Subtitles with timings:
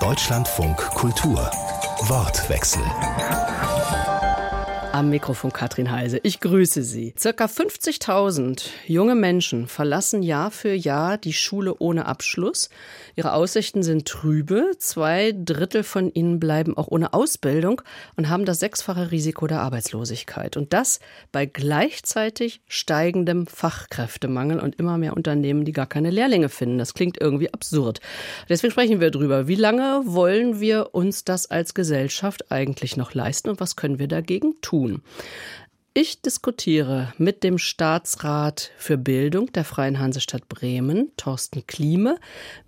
[0.00, 1.48] Deutschlandfunk Kultur.
[2.08, 2.82] Wortwechsel
[4.94, 6.20] am Mikrofon Katrin Heise.
[6.22, 7.14] Ich grüße Sie.
[7.18, 12.70] Circa 50.000 junge Menschen verlassen Jahr für Jahr die Schule ohne Abschluss.
[13.16, 14.70] Ihre Aussichten sind trübe.
[14.78, 17.82] Zwei Drittel von ihnen bleiben auch ohne Ausbildung
[18.14, 20.56] und haben das sechsfache Risiko der Arbeitslosigkeit.
[20.56, 21.00] Und das
[21.32, 26.78] bei gleichzeitig steigendem Fachkräftemangel und immer mehr Unternehmen, die gar keine Lehrlinge finden.
[26.78, 27.98] Das klingt irgendwie absurd.
[28.48, 29.48] Deswegen sprechen wir drüber.
[29.48, 34.06] Wie lange wollen wir uns das als Gesellschaft eigentlich noch leisten und was können wir
[34.06, 34.83] dagegen tun?
[34.84, 35.02] Tun.
[35.96, 42.18] Ich diskutiere mit dem Staatsrat für Bildung der Freien Hansestadt Bremen, Thorsten Klieme,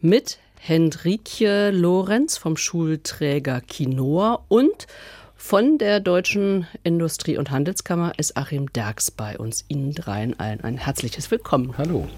[0.01, 4.87] mit Henrike Lorenz vom Schulträger Quinoa und
[5.35, 9.65] von der Deutschen Industrie- und Handelskammer ist Achim Derks bei uns.
[9.69, 11.77] Ihnen dreien allen ein herzliches Willkommen.
[11.77, 12.09] Hallo.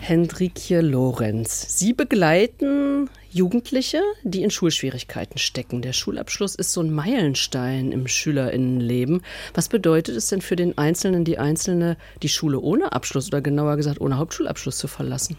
[0.00, 1.78] Hendrikje Lorenz.
[1.78, 5.82] Sie begleiten Jugendliche, die in Schulschwierigkeiten stecken.
[5.82, 9.22] Der Schulabschluss ist so ein Meilenstein im Schülerinnenleben.
[9.52, 13.76] Was bedeutet es denn für den Einzelnen, die Einzelne, die Schule ohne Abschluss oder genauer
[13.76, 15.36] gesagt ohne Hauptschulabschluss zu verlassen?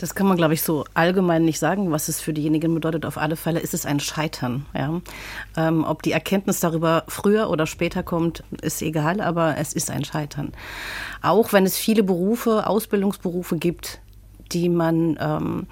[0.00, 3.04] Das kann man, glaube ich, so allgemein nicht sagen, was es für diejenigen bedeutet.
[3.04, 4.64] Auf alle Fälle ist es ein Scheitern.
[4.74, 5.02] Ja?
[5.58, 10.02] Ähm, ob die Erkenntnis darüber früher oder später kommt, ist egal, aber es ist ein
[10.02, 10.52] Scheitern.
[11.20, 14.00] Auch wenn es viele Berufe, Ausbildungsberufe gibt,
[14.52, 15.66] die man ähm,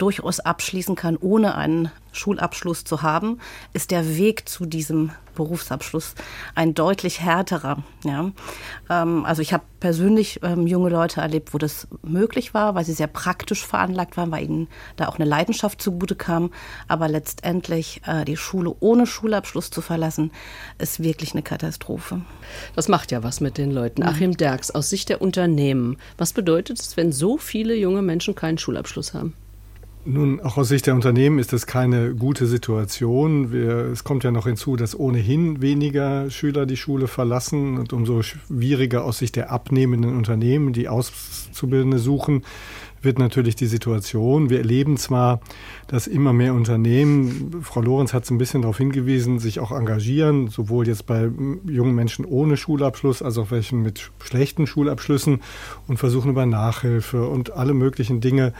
[0.00, 3.38] durchaus abschließen kann, ohne einen Schulabschluss zu haben,
[3.72, 6.14] ist der Weg zu diesem Berufsabschluss
[6.54, 7.82] ein deutlich härterer.
[8.04, 8.30] Ja.
[8.90, 12.92] Ähm, also ich habe persönlich ähm, junge Leute erlebt, wo das möglich war, weil sie
[12.92, 16.50] sehr praktisch veranlagt waren, weil ihnen da auch eine Leidenschaft zugute kam.
[16.88, 20.32] Aber letztendlich äh, die Schule ohne Schulabschluss zu verlassen,
[20.78, 22.22] ist wirklich eine Katastrophe.
[22.74, 24.02] Das macht ja was mit den Leuten.
[24.02, 24.08] Mhm.
[24.08, 28.58] Achim Derks, aus Sicht der Unternehmen, was bedeutet es, wenn so viele junge Menschen keinen
[28.58, 29.34] Schulabschluss haben?
[30.06, 33.52] Nun, auch aus Sicht der Unternehmen ist das keine gute Situation.
[33.52, 38.22] Wir, es kommt ja noch hinzu, dass ohnehin weniger Schüler die Schule verlassen und umso
[38.22, 42.44] schwieriger aus Sicht der abnehmenden Unternehmen, die Auszubildende suchen,
[43.02, 44.48] wird natürlich die Situation.
[44.48, 45.40] Wir erleben zwar,
[45.86, 50.48] dass immer mehr Unternehmen, Frau Lorenz hat es ein bisschen darauf hingewiesen, sich auch engagieren,
[50.48, 51.30] sowohl jetzt bei
[51.66, 55.40] jungen Menschen ohne Schulabschluss als auch welchen mit schlechten Schulabschlüssen
[55.88, 58.54] und versuchen über Nachhilfe und alle möglichen Dinge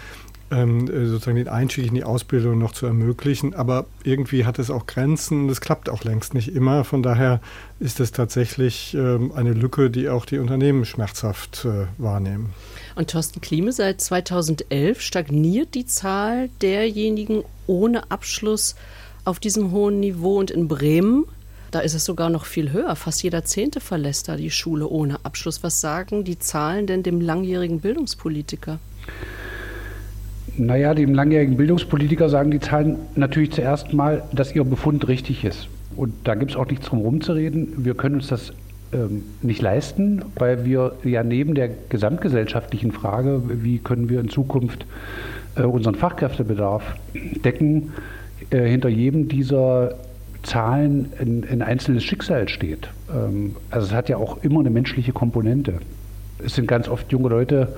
[0.51, 3.55] ähm, äh, sozusagen den Einstieg in die Ausbildung noch zu ermöglichen.
[3.55, 6.85] Aber irgendwie hat es auch Grenzen und es klappt auch längst nicht immer.
[6.85, 7.41] Von daher
[7.79, 12.51] ist es tatsächlich ähm, eine Lücke, die auch die Unternehmen schmerzhaft äh, wahrnehmen.
[12.97, 18.75] Und Thorsten Klime, seit 2011 stagniert die Zahl derjenigen ohne Abschluss
[19.25, 20.39] auf diesem hohen Niveau.
[20.39, 21.27] Und in Bremen
[21.71, 22.97] da ist es sogar noch viel höher.
[22.97, 25.63] Fast jeder Zehnte verlässt da die Schule ohne Abschluss.
[25.63, 28.81] Was sagen die Zahlen denn dem langjährigen Bildungspolitiker?
[30.61, 35.69] Naja, dem langjährigen Bildungspolitiker sagen die Zahlen natürlich zuerst mal, dass ihr Befund richtig ist.
[35.97, 37.73] Und da gibt es auch nichts drum rumzureden.
[37.79, 38.53] Wir können uns das
[38.93, 44.85] ähm, nicht leisten, weil wir ja neben der gesamtgesellschaftlichen Frage, wie können wir in Zukunft
[45.57, 46.83] äh, unseren Fachkräftebedarf
[47.43, 47.95] decken,
[48.51, 49.95] äh, hinter jedem dieser
[50.43, 52.91] Zahlen ein, ein einzelnes Schicksal steht.
[53.11, 55.79] Ähm, also es hat ja auch immer eine menschliche Komponente
[56.45, 57.69] es sind ganz oft junge Leute,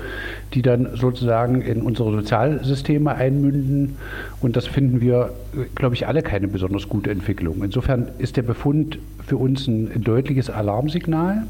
[0.55, 3.97] die dann sozusagen in unsere Sozialsysteme einmünden.
[4.41, 5.33] Und das finden wir,
[5.75, 7.63] glaube ich, alle keine besonders gute Entwicklung.
[7.63, 11.45] Insofern ist der Befund für uns ein, deutliches Alarmsignal.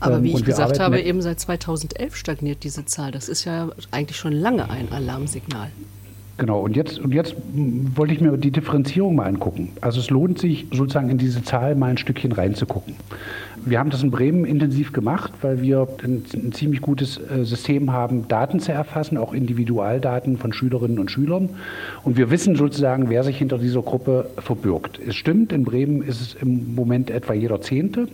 [0.00, 3.12] Aber ähm, wie ich gesagt habe, eben seit 2011 stagniert diese Zahl.
[3.12, 5.68] Das ist ja eigentlich schon lange ein Alarmsignal.
[6.38, 9.72] Genau, und jetzt, und jetzt wollte ich mir die Differenzierung mal angucken.
[9.80, 12.96] Also es lohnt sich sozusagen in diese Zahl mal ein Stückchen reinzugucken.
[13.64, 17.92] Wir haben das in Bremen intensiv gemacht, weil wir ein, ein ziemlich gutes äh, System
[17.92, 21.50] haben, Daten zu erfassen, auch Individualdaten von Schülerinnen und Schülern.
[22.02, 25.00] Und wir wissen sozusagen, wer sich hinter dieser Gruppe verbirgt.
[25.06, 28.08] Es stimmt, in Bremen ist es im Moment etwa jeder Zehnte.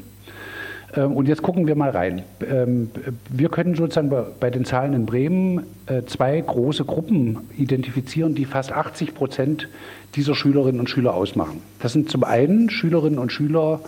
[0.95, 2.23] Ähm, und jetzt gucken wir mal rein.
[2.49, 2.91] Ähm,
[3.31, 8.73] wir können sozusagen bei den Zahlen in Bremen äh, zwei große Gruppen identifizieren, die fast
[8.73, 9.69] 80 Prozent
[10.15, 11.61] dieser Schülerinnen und Schüler ausmachen.
[11.81, 13.81] Das sind zum einen Schülerinnen und Schüler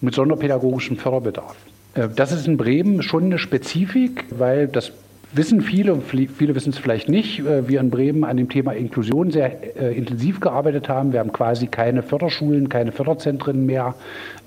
[0.00, 1.56] mit sonderpädagogischem Förderbedarf.
[1.94, 4.92] Äh, das ist in Bremen schon eine Spezifik, weil das
[5.32, 9.30] wissen viele, viele wissen es vielleicht nicht, äh, wir in Bremen an dem Thema Inklusion
[9.30, 11.12] sehr äh, intensiv gearbeitet haben.
[11.12, 13.94] Wir haben quasi keine Förderschulen, keine Förderzentren mehr.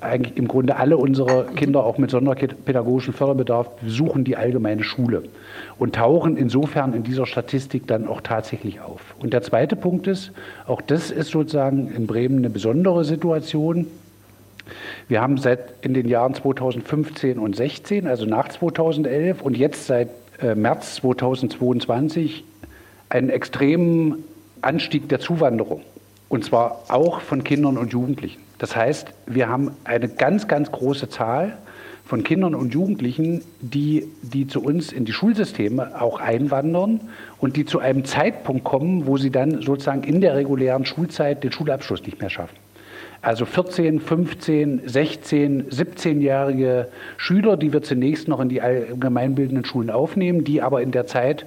[0.02, 5.24] Eigentlich im Grunde alle unsere Kinder, auch mit sonderpädagogischem Förderbedarf, besuchen die allgemeine Schule
[5.80, 9.16] und tauchen insofern in dieser Statistik dann auch tatsächlich auf.
[9.20, 10.32] Und der zweite Punkt ist,
[10.68, 13.88] auch das ist sozusagen in Bremen eine besondere Situation.
[15.08, 20.10] Wir haben seit in den Jahren 2015 und 16, also nach 2011 und jetzt seit
[20.42, 22.44] äh, März 2022
[23.10, 24.24] einen extremen
[24.62, 25.82] Anstieg der Zuwanderung.
[26.30, 28.42] Und zwar auch von Kindern und Jugendlichen.
[28.58, 31.58] Das heißt, wir haben eine ganz, ganz große Zahl
[32.06, 37.02] von Kindern und Jugendlichen, die, die zu uns in die Schulsysteme auch einwandern
[37.40, 41.52] und die zu einem Zeitpunkt kommen, wo sie dann sozusagen in der regulären Schulzeit den
[41.52, 42.56] Schulabschluss nicht mehr schaffen.
[43.24, 50.44] Also 14, 15, 16, 17-jährige Schüler, die wir zunächst noch in die allgemeinbildenden Schulen aufnehmen,
[50.44, 51.46] die aber in der Zeit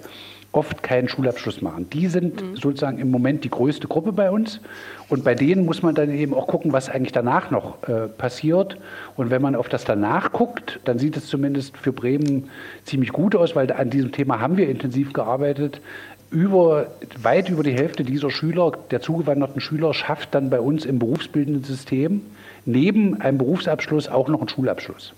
[0.53, 1.91] oft keinen Schulabschluss machen.
[1.91, 2.57] Die sind mhm.
[2.57, 4.63] sozusagen im Moment die größte Gruppe bei uns.
[5.11, 8.79] Und bei denen muss man dann eben auch gucken, was eigentlich danach noch äh, passiert.
[9.17, 12.49] Und wenn man auf das danach guckt, dann sieht es zumindest für Bremen
[12.85, 15.83] ziemlich gut aus, weil an diesem Thema haben wir intensiv gearbeitet.
[16.37, 16.89] Über,
[17.23, 21.65] weit über die Hälfte dieser Schüler, der zugewanderten Schüler, schafft dann bei uns im berufsbildenden
[21.65, 22.21] System
[22.67, 25.15] neben einem Berufsabschluss auch noch einen Schulabschluss.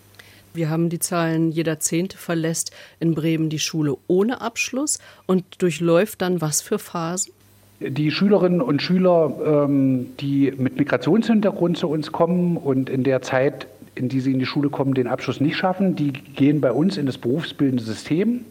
[0.54, 2.70] Wir haben die Zahlen, jeder Zehnte verlässt
[3.00, 7.32] in Bremen die Schule ohne Abschluss und durchläuft dann was für Phasen?
[7.80, 13.66] Die Schülerinnen und Schüler, ähm, die mit Migrationshintergrund zu uns kommen und in der Zeit,
[13.96, 16.96] in die sie in die Schule kommen, den Abschluss nicht schaffen, die gehen bei uns
[16.96, 18.44] in das berufsbildende System.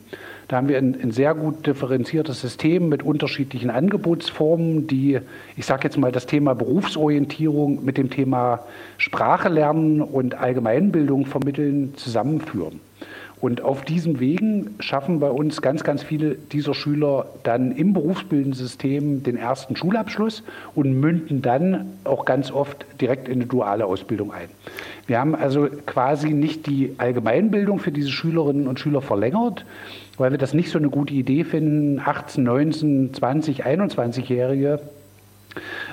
[0.47, 5.19] Da haben wir ein, ein sehr gut differenziertes System mit unterschiedlichen Angebotsformen, die,
[5.57, 8.63] ich sage jetzt mal, das Thema Berufsorientierung mit dem Thema
[8.97, 12.79] Sprache lernen und Allgemeinbildung vermitteln zusammenführen.
[13.39, 18.53] Und auf diesen Wegen schaffen bei uns ganz, ganz viele dieser Schüler dann im berufsbildenden
[18.53, 24.33] System den ersten Schulabschluss und münden dann auch ganz oft direkt in eine duale Ausbildung
[24.33, 24.49] ein.
[25.05, 29.65] Wir haben also quasi nicht die Allgemeinbildung für diese Schülerinnen und Schüler verlängert,
[30.17, 34.79] weil wir das nicht so eine gute Idee finden, 18, 19, 20, 21-Jährige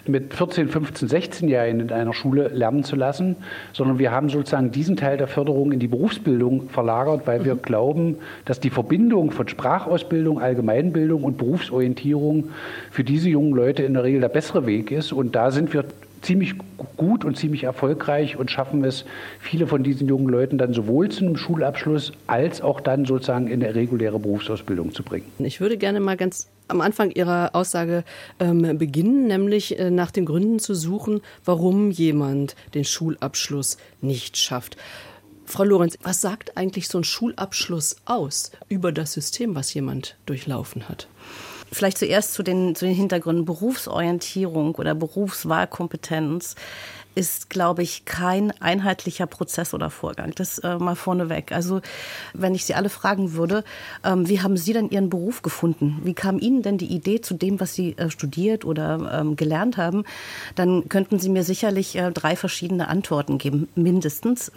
[0.07, 3.37] mit 14, 15, 16 Jahren in einer Schule lernen zu lassen,
[3.73, 7.63] sondern wir haben sozusagen diesen Teil der Förderung in die Berufsbildung verlagert, weil wir mhm.
[7.63, 12.51] glauben, dass die Verbindung von Sprachausbildung, Allgemeinbildung und Berufsorientierung
[12.91, 15.13] für diese jungen Leute in der Regel der bessere Weg ist.
[15.13, 15.85] Und da sind wir
[16.25, 16.55] ziemlich
[16.97, 19.05] gut und ziemlich erfolgreich und schaffen es,
[19.39, 23.63] viele von diesen jungen Leuten dann sowohl zu einem Schulabschluss als auch dann sozusagen in
[23.63, 25.31] eine reguläre Berufsausbildung zu bringen.
[25.39, 28.05] Ich würde gerne mal ganz am Anfang Ihrer Aussage
[28.41, 34.77] ähm, beginnen, nämlich äh, nach den Gründen zu suchen, warum jemand den Schulabschluss nicht schafft.
[35.45, 40.89] Frau Lorenz, was sagt eigentlich so ein Schulabschluss aus über das System, was jemand durchlaufen
[40.89, 41.07] hat?
[41.73, 46.55] Vielleicht zuerst zu den, zu den Hintergründen Berufsorientierung oder Berufswahlkompetenz
[47.15, 50.33] ist, glaube ich, kein einheitlicher Prozess oder Vorgang.
[50.35, 51.53] Das äh, mal vorneweg.
[51.53, 51.81] Also
[52.33, 53.65] wenn ich Sie alle fragen würde,
[54.05, 56.01] ähm, wie haben Sie denn Ihren Beruf gefunden?
[56.03, 59.77] Wie kam Ihnen denn die Idee zu dem, was Sie äh, studiert oder ähm, gelernt
[59.77, 60.05] haben?
[60.55, 64.51] Dann könnten Sie mir sicherlich äh, drei verschiedene Antworten geben, mindestens.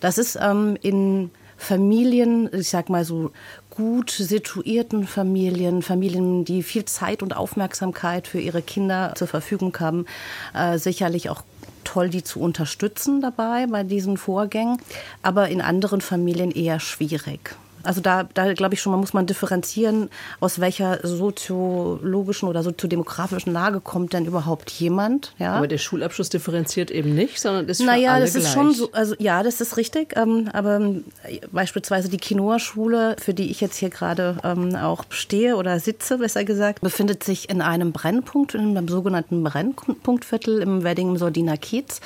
[0.00, 3.30] Das ist ähm, in Familien, ich sag mal so
[3.74, 10.06] gut situierten Familien, Familien, die viel Zeit und Aufmerksamkeit für ihre Kinder zur Verfügung haben,
[10.54, 11.42] äh, sicherlich auch
[11.84, 14.78] toll, die zu unterstützen dabei bei diesen Vorgängen,
[15.22, 17.56] aber in anderen Familien eher schwierig.
[17.84, 20.10] Also da, da glaube ich schon, man muss man differenzieren,
[20.40, 25.34] aus welcher soziologischen oder soziodemografischen Lage kommt denn überhaupt jemand.
[25.38, 25.54] Ja?
[25.54, 28.54] Aber der Schulabschluss differenziert eben nicht, sondern ist für naja, alle das ist gleich.
[28.54, 30.16] schon so, also ja, das ist richtig.
[30.16, 31.04] Ähm, aber ähm,
[31.52, 36.44] beispielsweise die Quinoa-Schule, für die ich jetzt hier gerade ähm, auch stehe oder sitze, besser
[36.44, 42.00] gesagt, befindet sich in einem Brennpunkt, in einem sogenannten Brennpunktviertel im Wedding im Sordiner Kiez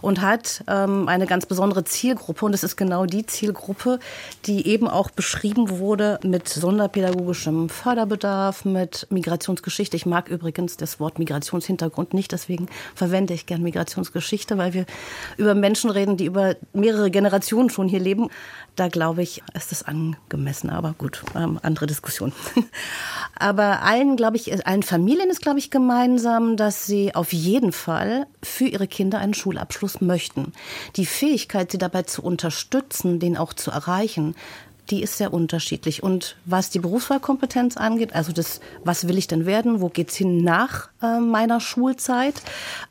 [0.00, 2.46] und hat ähm, eine ganz besondere Zielgruppe.
[2.46, 3.98] Und es ist genau die Zielgruppe,
[4.46, 9.96] die eben auch beschrieben wurde mit sonderpädagogischem Förderbedarf, mit Migrationsgeschichte.
[9.96, 14.86] Ich mag übrigens das Wort Migrationshintergrund nicht, deswegen verwende ich gern Migrationsgeschichte, weil wir
[15.36, 18.28] über Menschen reden, die über mehrere Generationen schon hier leben.
[18.76, 22.32] Da glaube ich, ist es angemessen, aber gut, ähm, andere Diskussion.
[23.36, 28.26] aber allen, glaube ich, allen Familien ist, glaube ich, gemeinsam, dass sie auf jeden Fall
[28.42, 30.52] für ihre Kinder einen Schulabschluss möchten.
[30.96, 34.34] Die Fähigkeit, sie dabei zu unterstützen, den auch zu erreichen,
[34.90, 36.02] die ist sehr unterschiedlich.
[36.02, 40.42] Und was die Berufswahlkompetenz angeht, also das, was will ich denn werden, wo geht's hin
[40.42, 42.34] nach äh, meiner Schulzeit,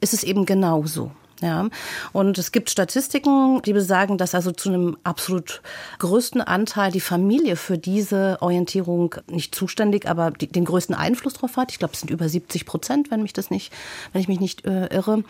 [0.01, 1.11] ist es eben genauso.
[1.41, 1.67] Ja,
[2.13, 5.61] und es gibt Statistiken, die besagen, dass also zu einem absolut
[5.99, 11.57] größten Anteil die Familie für diese Orientierung nicht zuständig, aber die, den größten Einfluss darauf
[11.57, 11.73] hat.
[11.73, 13.73] Ich glaube, es sind über 70 Prozent, wenn mich das nicht,
[14.13, 15.25] wenn ich mich nicht äh, irre.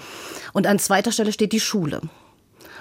[0.54, 2.02] Und an zweiter Stelle steht die Schule.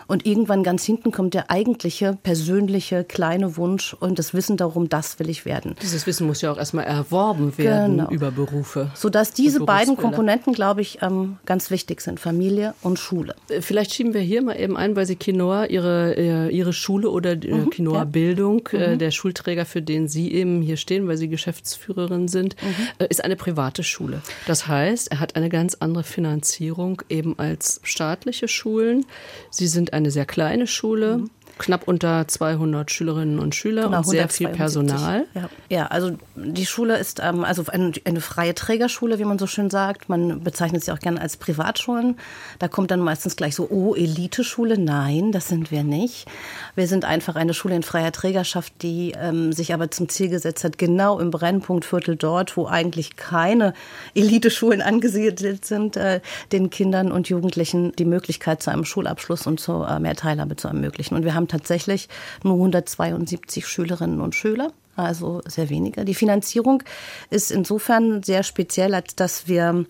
[0.06, 5.18] Und irgendwann ganz hinten kommt der eigentliche, persönliche, kleine Wunsch und das Wissen darum, das
[5.18, 5.76] will ich werden.
[5.82, 8.10] Dieses Wissen muss ja auch erstmal erworben werden Genau.
[8.10, 8.90] über Berufe.
[8.94, 9.96] Sodass diese beiden.
[9.96, 13.34] Komponenten, glaube ich, ähm, ganz wichtig sind, Familie und Schule.
[13.48, 17.10] Äh, Vielleicht schieben wir hier mal eben ein, weil Sie Quinoa, Ihre, äh, Ihre Schule
[17.10, 21.16] oder die Mhm, Quinoa Bildung, äh, der Schulträger, für den Sie eben hier stehen, weil
[21.16, 22.74] Sie Geschäftsführerin sind, Mhm.
[22.98, 24.22] äh, ist eine private Schule.
[24.46, 29.04] Das heißt, er hat eine ganz andere Finanzierung eben als staatliche Schulen.
[29.50, 31.24] Sie sind eine sehr kleine Schule.
[31.58, 34.56] Knapp unter 200 Schülerinnen und Schüler und sehr viel 172.
[34.56, 35.26] Personal.
[35.34, 39.46] Ja, ja also die Schule ist ähm, also eine, eine freie Trägerschule, wie man so
[39.46, 40.08] schön sagt.
[40.08, 42.16] Man bezeichnet sie auch gerne als Privatschulen.
[42.58, 44.78] Da kommt dann meistens gleich so, oh, Eliteschule.
[44.78, 46.26] Nein, das sind wir nicht.
[46.74, 50.64] Wir sind einfach eine Schule in freier Trägerschaft, die ähm, sich aber zum Ziel gesetzt
[50.64, 53.74] hat, genau im Brennpunktviertel dort, wo eigentlich keine
[54.14, 59.82] Eliteschulen angesiedelt sind, äh, den Kindern und Jugendlichen die Möglichkeit zu einem Schulabschluss und zu
[59.82, 61.14] äh, mehr Teilhabe zu ermöglichen.
[61.14, 62.08] Und wir haben tatsächlich
[62.42, 64.72] nur 172 Schülerinnen und Schüler.
[64.94, 66.04] Also sehr wenige.
[66.04, 66.82] Die Finanzierung
[67.30, 69.86] ist insofern sehr speziell, als dass wir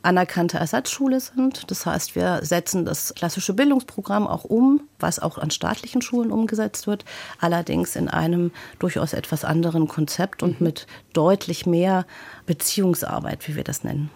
[0.00, 1.70] anerkannte Ersatzschule sind.
[1.70, 6.86] Das heißt, wir setzen das klassische Bildungsprogramm auch um, was auch an staatlichen Schulen umgesetzt
[6.86, 7.04] wird,
[7.38, 12.06] allerdings in einem durchaus etwas anderen Konzept und mit deutlich mehr
[12.46, 14.10] Beziehungsarbeit, wie wir das nennen.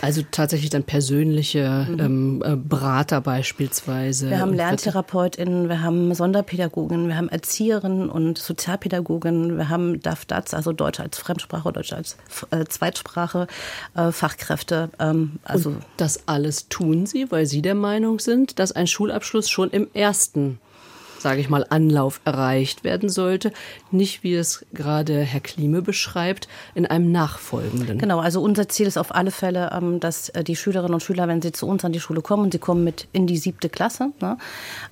[0.00, 4.26] Also tatsächlich dann persönliche ähm, äh, Berater beispielsweise.
[4.26, 4.30] Mhm.
[4.30, 10.72] Wir haben LerntherapeutInnen, wir haben Sonderpädagogen, wir haben Erzieherinnen und Sozialpädagogen, wir haben DAF-DATS, also
[10.72, 12.16] Deutsch als Fremdsprache, Deutsch als
[12.50, 13.46] äh, Zweitsprache,
[13.94, 14.90] äh, Fachkräfte.
[14.98, 19.48] Ähm, also Und das alles tun Sie, weil Sie der Meinung sind, dass ein Schulabschluss
[19.48, 20.58] schon im ersten,
[21.26, 23.50] sage ich mal, Anlauf erreicht werden sollte.
[23.90, 27.98] Nicht, wie es gerade Herr Klime beschreibt, in einem nachfolgenden.
[27.98, 31.26] Genau, also unser Ziel ist auf alle Fälle, ähm, dass äh, die Schülerinnen und Schüler,
[31.26, 33.68] wenn sie zu uns an die Schule kommen, und sie kommen mit in die siebte
[33.68, 34.38] Klasse, ne,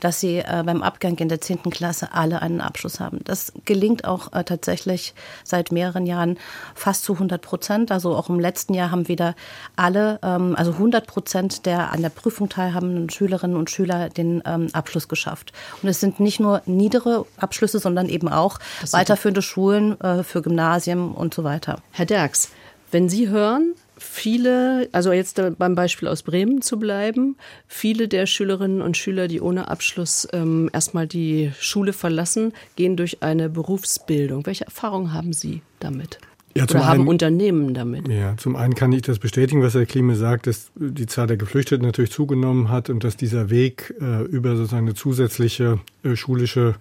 [0.00, 3.20] dass sie äh, beim Abgang in der zehnten Klasse alle einen Abschluss haben.
[3.22, 5.14] Das gelingt auch äh, tatsächlich
[5.44, 6.36] seit mehreren Jahren
[6.74, 7.92] fast zu 100 Prozent.
[7.92, 9.36] Also auch im letzten Jahr haben wieder
[9.76, 14.66] alle, ähm, also 100 Prozent der an der Prüfung teilhabenden Schülerinnen und Schüler den ähm,
[14.72, 15.52] Abschluss geschafft.
[15.80, 18.58] Und es sind nicht nur niedere Abschlüsse, sondern eben auch
[18.90, 21.80] weiterführende Schulen äh, für Gymnasien und so weiter.
[21.92, 22.50] Herr Derks,
[22.90, 28.26] wenn Sie hören, viele, also jetzt da beim Beispiel aus Bremen zu bleiben, viele der
[28.26, 34.46] Schülerinnen und Schüler, die ohne Abschluss ähm, erstmal die Schule verlassen, gehen durch eine Berufsbildung.
[34.46, 36.18] Welche Erfahrungen haben Sie damit?
[36.56, 38.06] Ja, zum Oder haben einen- Unternehmen damit?
[38.08, 41.36] Ja, zum einen kann ich das bestätigen, was Herr Klime sagt, dass die Zahl der
[41.36, 46.76] Geflüchteten natürlich zugenommen hat und dass dieser Weg äh, über sozusagen eine zusätzliche äh, schulische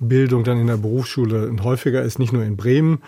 [0.00, 2.98] Bildung dann in der Berufsschule häufiger ist, nicht nur in Bremen.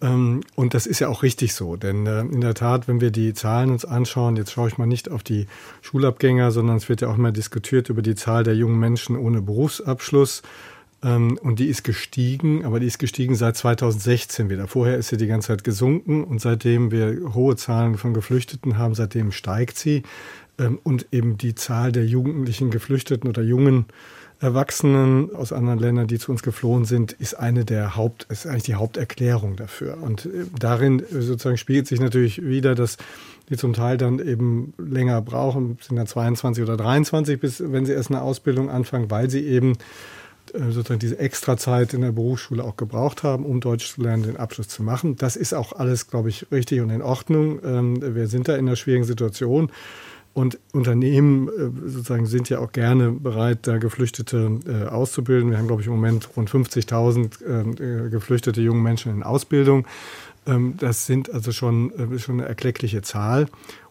[0.00, 3.10] Ähm, und das ist ja auch richtig so, denn äh, in der Tat, wenn wir
[3.10, 5.46] die Zahlen uns anschauen, jetzt schaue ich mal nicht auf die
[5.82, 9.40] Schulabgänger, sondern es wird ja auch mal diskutiert über die Zahl der jungen Menschen ohne
[9.42, 10.42] Berufsabschluss.
[11.04, 14.66] Ähm, Und die ist gestiegen, aber die ist gestiegen seit 2016 wieder.
[14.66, 18.94] Vorher ist sie die ganze Zeit gesunken und seitdem wir hohe Zahlen von Geflüchteten haben,
[18.94, 20.02] seitdem steigt sie.
[20.58, 23.86] Ähm, Und eben die Zahl der jugendlichen Geflüchteten oder jungen
[24.40, 28.64] Erwachsenen aus anderen Ländern, die zu uns geflohen sind, ist eine der Haupt, ist eigentlich
[28.64, 29.98] die Haupterklärung dafür.
[30.02, 32.96] Und äh, darin äh, sozusagen spiegelt sich natürlich wieder, dass
[33.48, 37.92] die zum Teil dann eben länger brauchen, sind dann 22 oder 23, bis wenn sie
[37.92, 39.74] erst eine Ausbildung anfangen, weil sie eben
[40.54, 44.68] sozusagen diese Extrazeit in der Berufsschule auch gebraucht haben, um Deutsch zu lernen, den Abschluss
[44.68, 45.16] zu machen.
[45.16, 47.60] Das ist auch alles, glaube ich, richtig und in Ordnung.
[47.64, 49.70] Ähm, Wir sind da in einer schwierigen Situation.
[50.34, 55.50] Und Unternehmen äh, sozusagen sind ja auch gerne bereit, da Geflüchtete äh, auszubilden.
[55.50, 59.86] Wir haben, glaube ich, im Moment rund 50.000 ähm, äh, geflüchtete junge Menschen in Ausbildung.
[60.46, 63.46] Ähm, das sind also schon, äh, schon eine erkleckliche Zahl.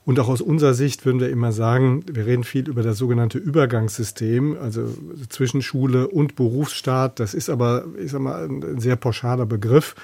[0.05, 3.37] Und auch aus unserer Sicht würden wir immer sagen, wir reden viel über das sogenannte
[3.37, 4.85] Übergangssystem, also
[5.29, 7.19] zwischen Schule und Berufsstaat.
[7.19, 9.95] Das ist aber, ich sag mal, ein sehr pauschaler Begriff.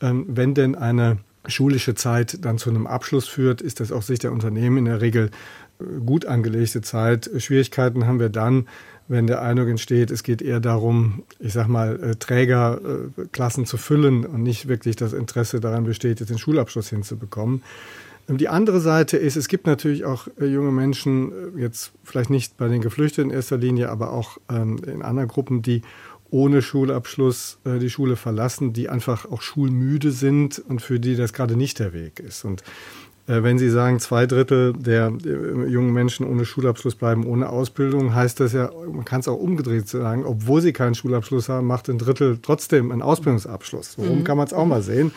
[0.00, 4.22] Ähm, wenn denn eine schulische Zeit dann zu einem Abschluss führt, ist das aus Sicht
[4.22, 5.30] der Unternehmen in der Regel
[5.80, 7.28] äh, gut angelegte Zeit.
[7.38, 8.68] Schwierigkeiten haben wir dann,
[9.08, 14.24] wenn der Eindruck entsteht, es geht eher darum, ich sag mal, äh, Trägerklassen zu füllen
[14.24, 17.62] und nicht wirklich das Interesse daran besteht, jetzt den Schulabschluss hinzubekommen.
[18.38, 22.56] Die andere Seite ist, es gibt natürlich auch äh, junge Menschen, äh, jetzt vielleicht nicht
[22.56, 25.82] bei den Geflüchteten in erster Linie, aber auch ähm, in anderen Gruppen, die
[26.30, 31.32] ohne Schulabschluss äh, die Schule verlassen, die einfach auch schulmüde sind und für die das
[31.32, 32.44] gerade nicht der Weg ist.
[32.44, 32.62] Und
[33.26, 38.40] wenn Sie sagen, zwei Drittel der äh, jungen Menschen ohne Schulabschluss bleiben ohne Ausbildung, heißt
[38.40, 41.98] das ja, man kann es auch umgedreht sagen, obwohl sie keinen Schulabschluss haben, macht ein
[41.98, 43.96] Drittel trotzdem einen Ausbildungsabschluss.
[43.96, 44.24] Warum mhm.
[44.24, 45.12] kann man es auch mal sehen?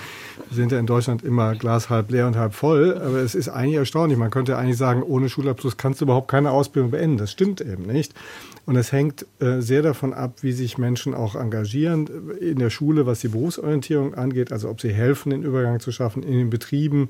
[0.50, 3.50] Wir sind ja in Deutschland immer Glas halb leer und halb voll, aber es ist
[3.50, 4.20] eigentlich erstaunlich.
[4.20, 7.18] Man könnte eigentlich sagen, ohne Schulabschluss kannst du überhaupt keine Ausbildung beenden.
[7.18, 8.14] Das stimmt eben nicht.
[8.68, 12.08] Und es hängt äh, sehr davon ab, wie sich Menschen auch engagieren
[12.40, 16.24] in der Schule, was die Berufsorientierung angeht, also ob sie helfen, den Übergang zu schaffen
[16.24, 17.10] in den Betrieben,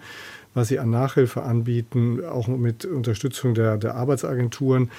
[0.56, 4.90] was sie an Nachhilfe anbieten, auch mit Unterstützung der, der Arbeitsagenturen.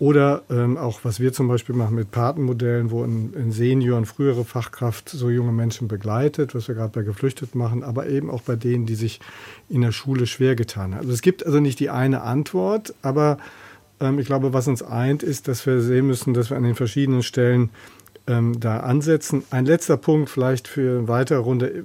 [0.00, 4.06] Oder ähm, auch, was wir zum Beispiel machen mit Patenmodellen, wo ein, ein Senior, eine
[4.06, 8.42] frühere Fachkraft so junge Menschen begleitet, was wir gerade bei Geflüchteten machen, aber eben auch
[8.42, 9.20] bei denen, die sich
[9.68, 11.02] in der Schule schwer getan haben.
[11.02, 13.38] Also es gibt also nicht die eine Antwort, aber
[14.00, 16.74] ähm, ich glaube, was uns eint, ist, dass wir sehen müssen, dass wir an den
[16.74, 17.70] verschiedenen Stellen
[18.26, 19.44] ähm, da ansetzen.
[19.50, 21.84] Ein letzter Punkt vielleicht für eine weitere Runde.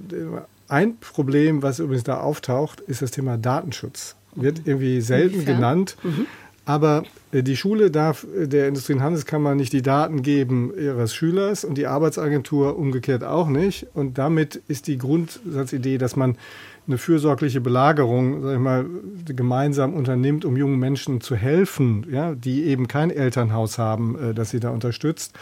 [0.70, 4.16] Ein Problem, was übrigens da auftaucht, ist das Thema Datenschutz.
[4.36, 5.56] Wird irgendwie selten Inwiefern?
[5.56, 5.98] genannt.
[6.04, 6.28] Mhm.
[6.66, 11.16] Aber äh, die Schule darf äh, der Industrie- und Handelskammer nicht die Daten geben ihres
[11.16, 13.88] Schülers und die Arbeitsagentur umgekehrt auch nicht.
[13.96, 16.38] Und damit ist die Grundsatzidee, dass man
[16.86, 18.86] eine fürsorgliche Belagerung, sag ich mal,
[19.26, 24.52] gemeinsam unternimmt, um jungen Menschen zu helfen, ja, die eben kein Elternhaus haben, äh, das
[24.52, 25.34] sie da unterstützt,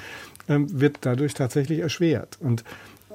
[0.47, 2.37] ähm, wird dadurch tatsächlich erschwert.
[2.39, 2.63] Und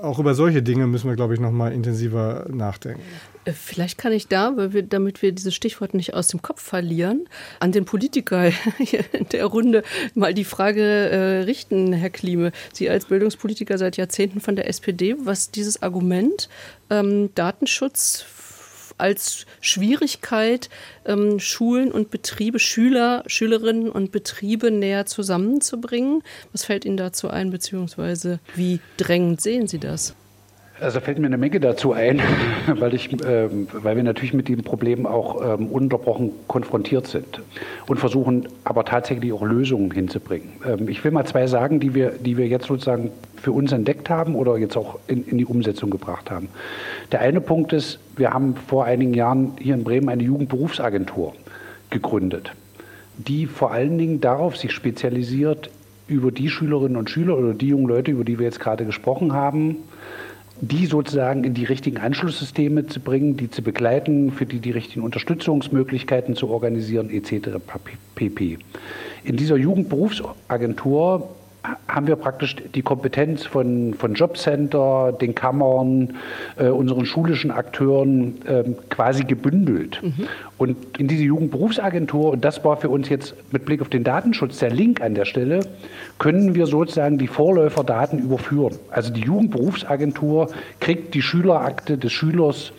[0.02, 3.02] auch über solche Dinge müssen wir, glaube ich, noch mal intensiver nachdenken.
[3.44, 7.28] Äh, vielleicht kann ich da, wir, damit wir dieses Stichwort nicht aus dem Kopf verlieren,
[7.60, 8.46] an den Politiker
[9.12, 9.82] in der Runde
[10.14, 12.52] mal die Frage äh, richten, Herr Klime.
[12.72, 16.48] Sie als Bildungspolitiker seit Jahrzehnten von der SPD, was dieses Argument
[16.90, 18.24] ähm, Datenschutz
[19.02, 20.70] als Schwierigkeit,
[21.04, 26.22] ähm, Schulen und Betriebe, Schüler, Schülerinnen und Betriebe näher zusammenzubringen.
[26.52, 30.14] Was fällt Ihnen dazu ein, beziehungsweise wie drängend sehen Sie das?
[30.80, 32.20] Also fällt mir eine Menge dazu ein,
[32.66, 37.40] weil, ich, ähm, weil wir natürlich mit dem Problem auch ähm, ununterbrochen konfrontiert sind
[37.86, 40.48] und versuchen aber tatsächlich auch Lösungen hinzubringen.
[40.66, 43.10] Ähm, ich will mal zwei sagen, die wir, die wir jetzt sozusagen
[43.42, 46.48] für uns entdeckt haben oder jetzt auch in, in die Umsetzung gebracht haben.
[47.10, 51.34] Der eine Punkt ist, wir haben vor einigen Jahren hier in Bremen eine Jugendberufsagentur
[51.90, 52.52] gegründet,
[53.18, 55.70] die vor allen Dingen darauf sich spezialisiert,
[56.06, 59.32] über die Schülerinnen und Schüler oder die jungen Leute, über die wir jetzt gerade gesprochen
[59.32, 59.76] haben,
[60.60, 65.02] die sozusagen in die richtigen Anschlusssysteme zu bringen, die zu begleiten, für die die richtigen
[65.02, 67.58] Unterstützungsmöglichkeiten zu organisieren, etc.
[68.14, 68.58] pp.
[69.24, 71.30] In dieser Jugendberufsagentur
[71.86, 76.16] haben wir praktisch die Kompetenz von, von Jobcenter, den Kammern,
[76.56, 80.00] äh, unseren schulischen Akteuren äh, quasi gebündelt.
[80.02, 80.26] Mhm.
[80.58, 84.58] Und in diese Jugendberufsagentur, und das war für uns jetzt mit Blick auf den Datenschutz
[84.58, 85.60] der Link an der Stelle,
[86.18, 88.76] können wir sozusagen die Vorläuferdaten überführen.
[88.90, 90.48] Also die Jugendberufsagentur
[90.80, 92.72] kriegt die Schülerakte des Schülers,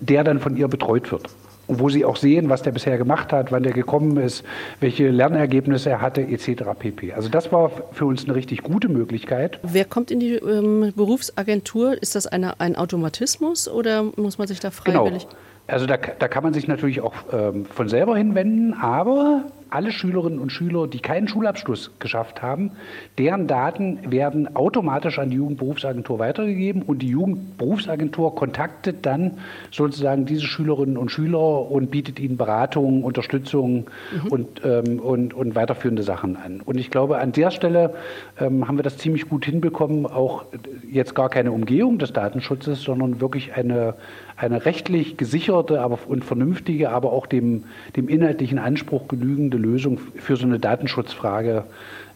[0.00, 1.30] der dann von ihr betreut wird
[1.78, 4.44] wo sie auch sehen, was der bisher gemacht hat, wann der gekommen ist,
[4.80, 6.62] welche Lernergebnisse er hatte, etc.
[6.78, 7.12] pp.
[7.12, 9.58] Also das war für uns eine richtig gute Möglichkeit.
[9.62, 12.00] Wer kommt in die ähm, Berufsagentur?
[12.02, 15.04] Ist das eine, ein Automatismus oder muss man sich da genau.
[15.04, 15.26] freiwillig?
[15.28, 15.40] Genau.
[15.66, 20.38] Also da, da kann man sich natürlich auch ähm, von selber hinwenden, aber alle Schülerinnen
[20.38, 22.72] und Schüler, die keinen Schulabschluss geschafft haben,
[23.16, 29.38] deren Daten werden automatisch an die Jugendberufsagentur weitergegeben und die Jugendberufsagentur kontaktet dann
[29.70, 33.86] sozusagen diese Schülerinnen und Schüler und bietet ihnen Beratung, Unterstützung
[34.24, 34.28] mhm.
[34.28, 36.60] und, ähm, und, und weiterführende Sachen an.
[36.60, 37.94] Und ich glaube, an der Stelle
[38.38, 40.44] ähm, haben wir das ziemlich gut hinbekommen, auch
[40.90, 43.94] jetzt gar keine Umgehung des Datenschutzes, sondern wirklich eine,
[44.36, 47.64] eine rechtlich gesicherte aber, und vernünftige, aber auch dem,
[47.96, 51.64] dem inhaltlichen Anspruch genügende Lösung für so eine Datenschutzfrage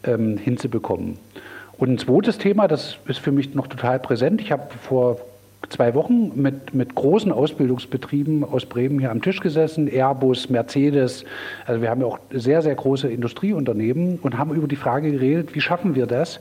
[0.05, 1.19] ähm, hinzubekommen.
[1.79, 4.41] Und ein zweites Thema, das ist für mich noch total präsent.
[4.41, 5.19] Ich habe vor
[5.69, 11.25] zwei Wochen mit, mit großen Ausbildungsbetrieben aus Bremen hier am Tisch gesessen, Airbus, Mercedes.
[11.67, 15.55] Also wir haben ja auch sehr, sehr große Industrieunternehmen und haben über die Frage geredet,
[15.55, 16.41] wie schaffen wir das,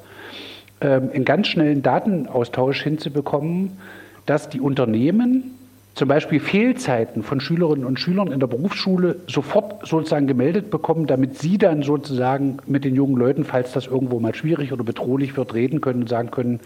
[0.81, 3.77] ähm, einen ganz schnellen Datenaustausch hinzubekommen,
[4.25, 5.55] dass die Unternehmen
[5.95, 11.39] zum Beispiel Fehlzeiten von Schülerinnen und Schülern in der Berufsschule sofort sozusagen gemeldet bekommen, damit
[11.39, 15.53] sie dann sozusagen mit den jungen Leuten, falls das irgendwo mal schwierig oder bedrohlich wird,
[15.53, 16.59] reden können und sagen können,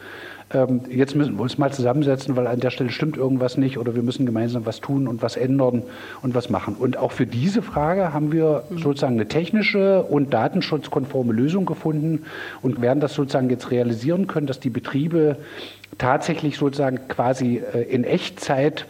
[0.51, 3.93] ähm, jetzt müssen wir uns mal zusammensetzen, weil an der Stelle stimmt irgendwas nicht oder
[3.93, 5.83] wir müssen gemeinsam was tun und was ändern
[6.23, 6.75] und was machen.
[6.75, 12.23] Und auch für diese Frage haben wir sozusagen eine technische und datenschutzkonforme Lösung gefunden
[12.63, 15.37] und werden das sozusagen jetzt realisieren können, dass die Betriebe
[15.99, 18.87] tatsächlich sozusagen quasi äh, in Echtzeit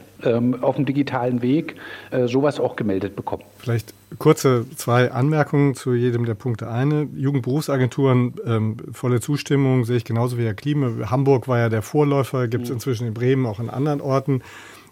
[0.62, 1.76] auf dem digitalen Weg
[2.12, 3.44] äh, sowas auch gemeldet bekommen.
[3.58, 6.70] Vielleicht kurze zwei Anmerkungen zu jedem der Punkte.
[6.70, 11.10] Eine, Jugendberufsagenturen, ähm, volle Zustimmung, sehe ich genauso wie Herr Klima.
[11.10, 12.76] Hamburg war ja der Vorläufer, gibt es mhm.
[12.76, 14.42] inzwischen in Bremen, auch in anderen Orten.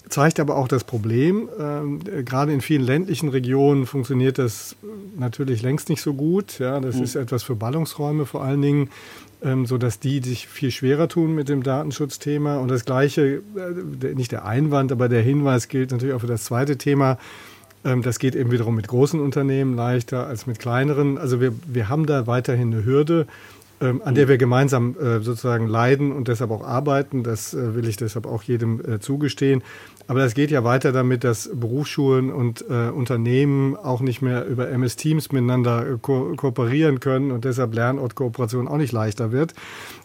[0.09, 1.49] zeigt aber auch das Problem.
[1.59, 4.75] Ähm, gerade in vielen ländlichen Regionen funktioniert das
[5.17, 6.59] natürlich längst nicht so gut.
[6.59, 7.03] Ja, das mhm.
[7.03, 8.89] ist etwas für Ballungsräume vor allen Dingen,
[9.43, 12.57] ähm, so dass die sich viel schwerer tun mit dem Datenschutzthema.
[12.57, 16.43] Und das Gleiche, äh, nicht der Einwand, aber der Hinweis gilt natürlich auch für das
[16.45, 17.17] zweite Thema.
[17.85, 21.17] Ähm, das geht eben wiederum mit großen Unternehmen leichter als mit kleineren.
[21.17, 23.27] Also wir, wir haben da weiterhin eine Hürde
[23.79, 27.23] ähm, an der wir gemeinsam äh, sozusagen leiden und deshalb auch arbeiten.
[27.23, 29.63] Das äh, will ich deshalb auch jedem äh, zugestehen.
[30.07, 34.69] Aber das geht ja weiter damit, dass Berufsschulen und äh, Unternehmen auch nicht mehr über
[34.69, 39.53] MS Teams miteinander äh, ko kooperieren können und deshalb Lernortkooperation auch nicht leichter wird.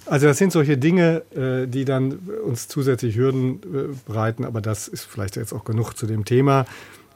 [0.06, 3.60] Also das sind solche Dinge, äh, die dann uns zusätzlich Hürden
[4.06, 4.44] bereiten.
[4.44, 6.66] Aber das ist vielleicht jetzt auch genug zu dem Thema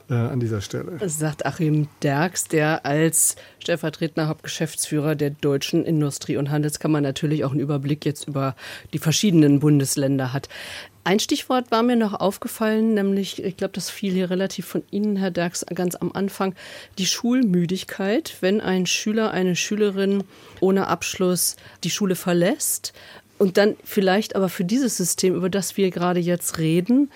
[0.08, 0.98] äh, an dieser Stelle.
[1.08, 7.60] Sagt Achim Derks, der als stellvertretender Hauptgeschäftsführer der Deutschen Industrie- und Handelskammer natürlich auch einen
[7.60, 8.54] Überblick jetzt über
[8.92, 10.48] die verschiedenen Bundesländer hat.
[11.04, 15.16] Ein Stichwort war mir noch aufgefallen, nämlich, ich glaube, das fiel hier relativ von Ihnen,
[15.16, 16.54] Herr Derks, ganz am Anfang,
[16.98, 20.24] die Schulmüdigkeit, wenn ein Schüler, eine Schülerin
[20.58, 22.92] ohne Abschluss die Schule verlässt
[23.38, 27.10] und dann vielleicht aber für dieses System, über das wir gerade jetzt reden,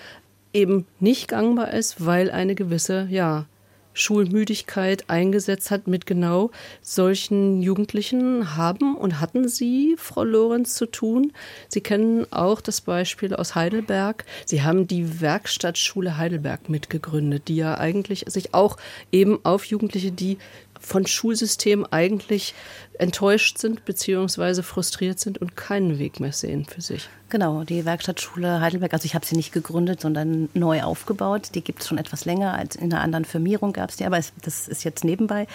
[0.53, 3.45] eben nicht gangbar ist, weil eine gewisse, ja,
[3.93, 11.33] Schulmüdigkeit eingesetzt hat mit genau solchen Jugendlichen haben und hatten Sie, Frau Lorenz, zu tun.
[11.67, 14.25] Sie kennen auch das Beispiel aus Heidelberg.
[14.45, 18.77] Sie haben die Werkstattschule Heidelberg mitgegründet, die ja eigentlich sich auch
[19.11, 20.37] eben auf Jugendliche, die
[20.81, 22.53] von Schulsystem eigentlich
[22.97, 24.61] enttäuscht sind bzw.
[24.61, 27.07] frustriert sind und keinen Weg mehr sehen für sich.
[27.29, 31.51] Genau, die Werkstattschule Heidelberg, also ich habe sie nicht gegründet, sondern neu aufgebaut.
[31.55, 34.17] Die gibt es schon etwas länger, als in einer anderen Firmierung gab es die, aber
[34.17, 35.47] es, das ist jetzt nebenbei.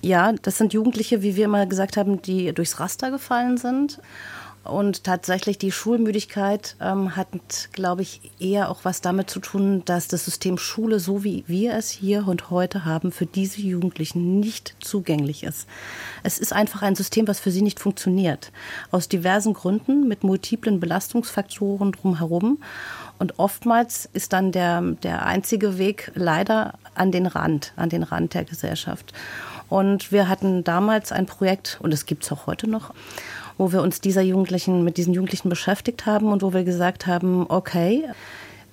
[0.00, 4.00] Ja, das sind Jugendliche, wie wir immer gesagt haben, die durchs Raster gefallen sind
[4.64, 7.28] und tatsächlich die Schulmüdigkeit ähm, hat,
[7.72, 11.74] glaube ich, eher auch was damit zu tun, dass das System Schule, so wie wir
[11.74, 15.66] es hier und heute haben, für diese Jugendlichen nicht zugänglich ist.
[16.22, 18.52] Es ist einfach ein System, was für sie nicht funktioniert.
[18.92, 22.62] Aus diversen Gründen, mit multiplen Belastungsfaktoren drumherum.
[23.18, 28.34] Und oftmals ist dann der, der einzige Weg leider an den Rand, an den Rand
[28.34, 29.12] der Gesellschaft.
[29.68, 32.92] Und wir hatten damals ein Projekt, und es gibt es auch heute noch,
[33.58, 37.46] wo wir uns dieser Jugendlichen, mit diesen Jugendlichen beschäftigt haben und wo wir gesagt haben,
[37.48, 38.04] okay,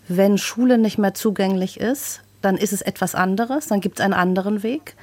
[0.08, 4.14] wenn Schule nicht mehr zugänglich ist, dann ist es etwas anderes, dann gibt es einen
[4.14, 4.96] anderen Weg.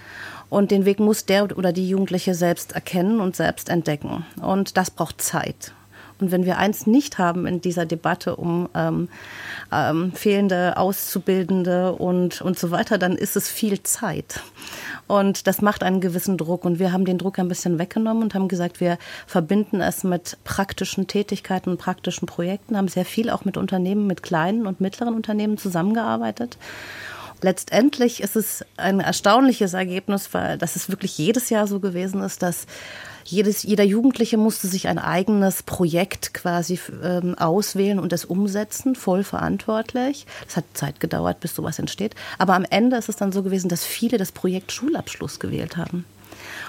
[0.48, 4.24] Und den Weg muss der oder die Jugendliche selbst erkennen und selbst entdecken.
[4.40, 5.72] Und das braucht Zeit.
[6.20, 9.08] Und wenn wir eins nicht haben in dieser Debatte um ähm,
[9.72, 14.40] ähm, fehlende Auszubildende und, und so weiter, dann ist es viel Zeit.
[15.06, 16.64] Und das macht einen gewissen Druck.
[16.64, 20.38] Und wir haben den Druck ein bisschen weggenommen und haben gesagt, wir verbinden es mit
[20.44, 25.58] praktischen Tätigkeiten praktischen Projekten, haben sehr viel auch mit Unternehmen, mit kleinen und mittleren Unternehmen
[25.58, 26.58] zusammengearbeitet.
[27.42, 32.42] Letztendlich ist es ein erstaunliches Ergebnis, weil das ist wirklich jedes Jahr so gewesen ist,
[32.42, 32.66] dass
[33.24, 39.24] jedes, jeder Jugendliche musste sich ein eigenes Projekt quasi ähm, auswählen und es umsetzen, voll
[39.24, 40.26] verantwortlich.
[40.44, 42.14] Das hat Zeit gedauert, bis sowas entsteht.
[42.38, 46.04] Aber am Ende ist es dann so gewesen, dass viele das Projekt Schulabschluss gewählt haben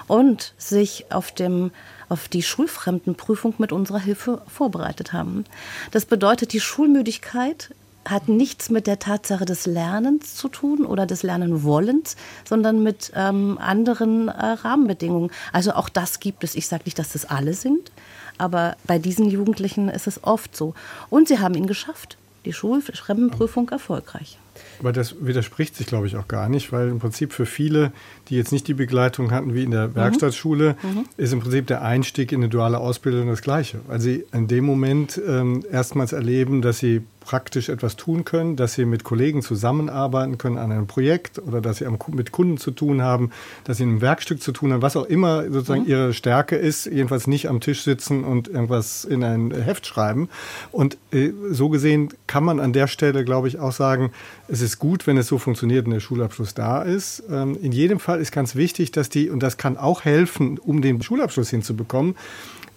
[0.07, 1.71] und sich auf dem
[2.09, 5.43] auf die Schulfremdenprüfung mit unserer Hilfe vorbereitet haben.
[5.91, 7.71] Das bedeutet, die Schulmüdigkeit
[8.07, 12.15] hat nichts mit der Tatsache des Lernens zu tun oder des Lernenwollens,
[12.47, 15.31] sondern mit ähm, anderen äh, Rahmenbedingungen.
[15.51, 16.55] Also auch das gibt es.
[16.55, 17.91] Ich sage nicht, dass das alle sind,
[18.37, 20.73] aber bei diesen Jugendlichen ist es oft so.
[21.09, 22.17] Und sie haben ihn geschafft.
[22.45, 24.37] Die Schulfremdenprüfung erfolgreich.
[24.79, 27.91] Aber das widerspricht sich, glaube ich, auch gar nicht, weil im Prinzip für viele,
[28.29, 29.95] die jetzt nicht die Begleitung hatten wie in der mhm.
[29.95, 31.05] Werkstattschule, mhm.
[31.17, 33.79] ist im Prinzip der Einstieg in eine duale Ausbildung das Gleiche.
[33.87, 38.75] Weil sie in dem Moment ähm, erstmals erleben, dass sie praktisch etwas tun können, dass
[38.75, 43.01] sie mit Kollegen zusammenarbeiten können an einem Projekt oder dass sie mit Kunden zu tun
[43.01, 43.31] haben,
[43.65, 45.89] dass sie ein Werkstück zu tun haben, was auch immer sozusagen mhm.
[45.89, 50.29] ihre Stärke ist, jedenfalls nicht am Tisch sitzen und irgendwas in ein Heft schreiben.
[50.71, 54.11] Und äh, so gesehen kann man an der Stelle, glaube ich, auch sagen,
[54.47, 57.23] es ist gut, wenn es so funktioniert und der Schulabschluss da ist.
[57.29, 60.81] Ähm, in jedem Fall ist ganz wichtig, dass die, und das kann auch helfen, um
[60.81, 62.15] den Schulabschluss hinzubekommen,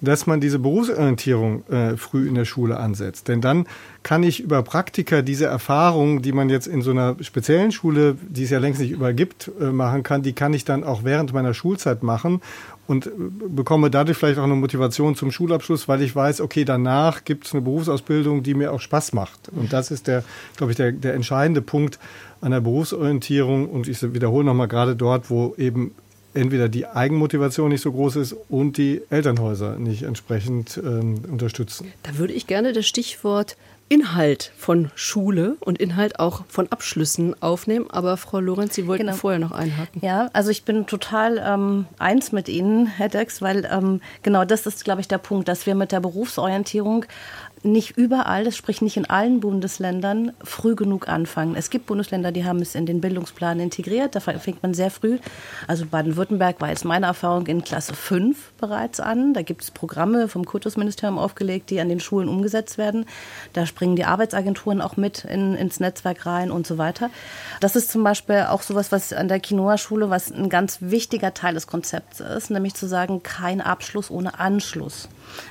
[0.00, 3.28] dass man diese Berufsorientierung äh, früh in der Schule ansetzt.
[3.28, 3.66] Denn dann
[4.02, 8.44] kann ich über Praktika diese Erfahrungen, die man jetzt in so einer speziellen Schule, die
[8.44, 11.55] es ja längst nicht übergibt, äh, machen kann, die kann ich dann auch während meiner
[11.55, 12.40] Schulzeit machen
[12.87, 13.11] und äh,
[13.48, 17.53] bekomme dadurch vielleicht auch eine Motivation zum Schulabschluss, weil ich weiß, okay, danach gibt es
[17.53, 19.48] eine Berufsausbildung, die mir auch Spaß macht.
[19.50, 20.24] Und das ist der,
[20.57, 21.98] glaube ich, der, der entscheidende Punkt
[22.40, 23.68] an der Berufsorientierung.
[23.68, 25.92] Und ich wiederhole nochmal gerade dort, wo eben
[26.35, 31.92] entweder die Eigenmotivation nicht so groß ist und die Elternhäuser nicht entsprechend ähm, unterstützen.
[32.03, 33.57] Da würde ich gerne das Stichwort
[33.92, 37.90] Inhalt von Schule und Inhalt auch von Abschlüssen aufnehmen.
[37.90, 39.16] Aber Frau Lorenz, Sie wollten genau.
[39.16, 40.00] vorher noch einhaken.
[40.05, 44.64] Ja, also ich bin total ähm, eins mit Ihnen, Herr Dex, weil ähm, genau das
[44.66, 47.05] ist, glaube ich, der Punkt, dass wir mit der Berufsorientierung
[47.62, 51.57] nicht überall, das spricht nicht in allen Bundesländern, früh genug anfangen.
[51.57, 54.14] Es gibt Bundesländer, die haben es in den Bildungsplan integriert.
[54.14, 55.18] Da fängt man sehr früh.
[55.66, 59.35] Also Baden-Württemberg war jetzt meine Erfahrung in Klasse 5 bereits an.
[59.35, 63.05] Da gibt es Programme vom Kultusministerium aufgelegt, die an den Schulen umgesetzt werden.
[63.53, 67.11] Da springen die Arbeitsagenturen auch mit in, ins Netzwerk rein und so weiter.
[67.61, 71.55] Das ist zum Beispiel auch sowas, was an der Quinoa-Schule, was ein ganz wichtiger Teil
[71.55, 75.09] des Konzepts ist, nämlich zu sagen, kein Abschluss ohne Anschluss.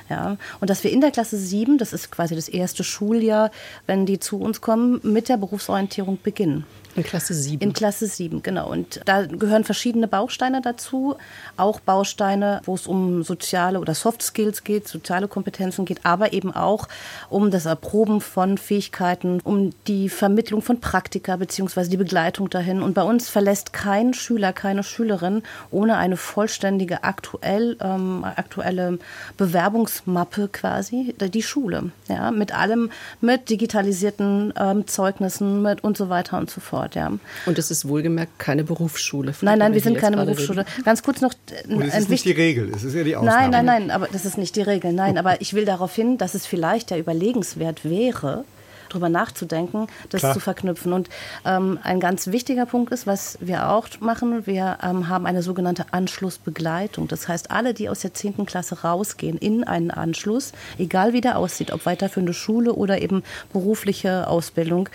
[0.08, 3.50] Ja, und dass wir in der Klasse 7, das ist quasi das erste Schuljahr,
[3.86, 6.64] wenn die zu uns kommen, mit der Berufsorientierung beginnen.
[6.96, 7.62] In Klasse 7.
[7.62, 8.68] In Klasse 7, genau.
[8.68, 11.16] Und da gehören verschiedene Bausteine dazu.
[11.56, 16.52] Auch Bausteine, wo es um soziale oder Soft Skills geht, soziale Kompetenzen geht, aber eben
[16.52, 16.88] auch
[17.28, 22.82] um das Erproben von Fähigkeiten, um die Vermittlung von Praktika beziehungsweise die Begleitung dahin.
[22.82, 28.98] Und bei uns verlässt kein Schüler, keine Schülerin ohne eine vollständige aktuell, ähm, aktuelle
[29.36, 31.92] Bewerbungsmappe quasi die Schule.
[32.08, 36.94] Ja, mit allem, mit digitalisierten ähm, Zeugnissen mit und so weiter und so fort fort,
[36.94, 37.12] ja.
[37.46, 39.34] Und es ist wohlgemerkt keine Berufsschule.
[39.42, 40.60] Nein, nein, wir sind keine Berufsschule.
[40.60, 40.84] Reden.
[40.84, 41.32] Ganz kurz noch.
[41.68, 43.50] Und es ist nicht die Regel, es ist ja die Ausnahme.
[43.50, 44.92] Nein, nein, nein, aber das ist nicht die Regel.
[44.92, 48.44] Nein, aber ich will darauf hin, dass es vielleicht der überlegenswert wäre,
[48.92, 50.34] drüber nachzudenken, das Klar.
[50.34, 50.92] zu verknüpfen.
[50.92, 51.08] Und
[51.44, 55.86] ähm, ein ganz wichtiger Punkt ist, was wir auch machen, wir ähm, haben eine sogenannte
[55.92, 57.08] Anschlussbegleitung.
[57.08, 58.46] Das heißt, alle, die aus der 10.
[58.46, 63.22] Klasse rausgehen in einen Anschluss, egal wie der aussieht, ob weiterführende Schule oder eben
[63.52, 64.88] berufliche Ausbildung,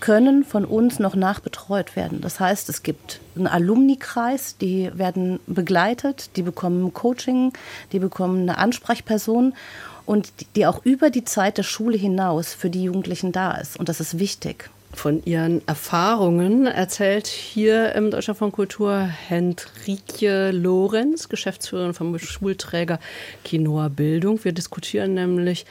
[0.00, 2.20] können von uns noch nachbetreut werden.
[2.20, 7.52] Das heißt, es gibt einen Alumni-Kreis, die werden begleitet, die bekommen Coaching,
[7.92, 9.54] die bekommen eine Ansprechperson
[10.10, 13.78] und die auch über die Zeit der Schule hinaus für die Jugendlichen da ist.
[13.78, 14.68] Und das ist wichtig.
[14.92, 22.98] Von ihren Erfahrungen erzählt hier im Deutscher von Kultur Hendrike Lorenz, Geschäftsführerin vom Schulträger
[23.44, 24.42] Quinoa Bildung.
[24.42, 25.64] Wir diskutieren nämlich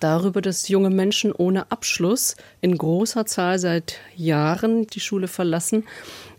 [0.00, 5.84] darüber, dass junge Menschen ohne Abschluss in großer Zahl seit Jahren die Schule verlassen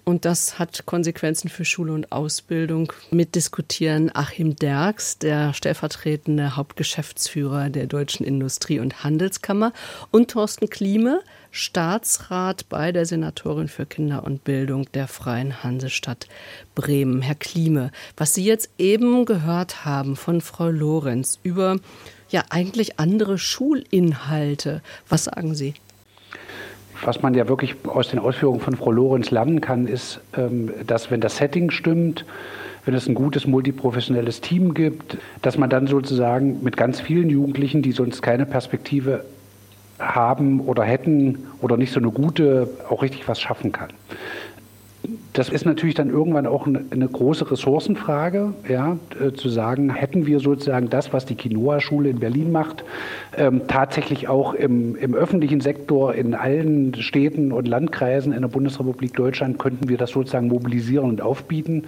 [0.06, 2.94] und das hat Konsequenzen für Schule und Ausbildung.
[3.12, 9.74] Mitdiskutieren Achim Derks, der stellvertretende Hauptgeschäftsführer der Deutschen Industrie- und Handelskammer,
[10.12, 16.28] und Thorsten Klieme, Staatsrat bei der Senatorin für Kinder und Bildung der Freien Hansestadt
[16.76, 17.22] Bremen.
[17.22, 21.78] Herr Klieme, was Sie jetzt eben gehört haben von Frau Lorenz über
[22.30, 25.74] ja eigentlich andere Schulinhalte, was sagen Sie?
[27.04, 31.12] Was man ja wirklich aus den Ausführungen von Frau Lorenz lernen kann, ist, ähm, dass
[31.12, 32.26] wenn das Setting stimmt,
[32.86, 37.82] wenn es ein gutes multiprofessionelles Team gibt, dass man dann sozusagen mit ganz vielen Jugendlichen,
[37.82, 39.26] die sonst keine Perspektive
[40.00, 43.90] haben oder hätten oder nicht so eine gute, auch richtig was schaffen kann.
[45.34, 50.40] Das ist natürlich dann irgendwann auch eine, große Ressourcenfrage, ja, äh, zu sagen, hätten wir
[50.40, 52.84] sozusagen das, was die Quinoa-Schule in Berlin macht,
[53.38, 59.14] ähm, tatsächlich auch im, im öffentlichen Sektor in allen Städten und Landkreisen in der Bundesrepublik
[59.14, 61.84] Deutschland, könnten wir das sozusagen mobilisieren und aufbieten.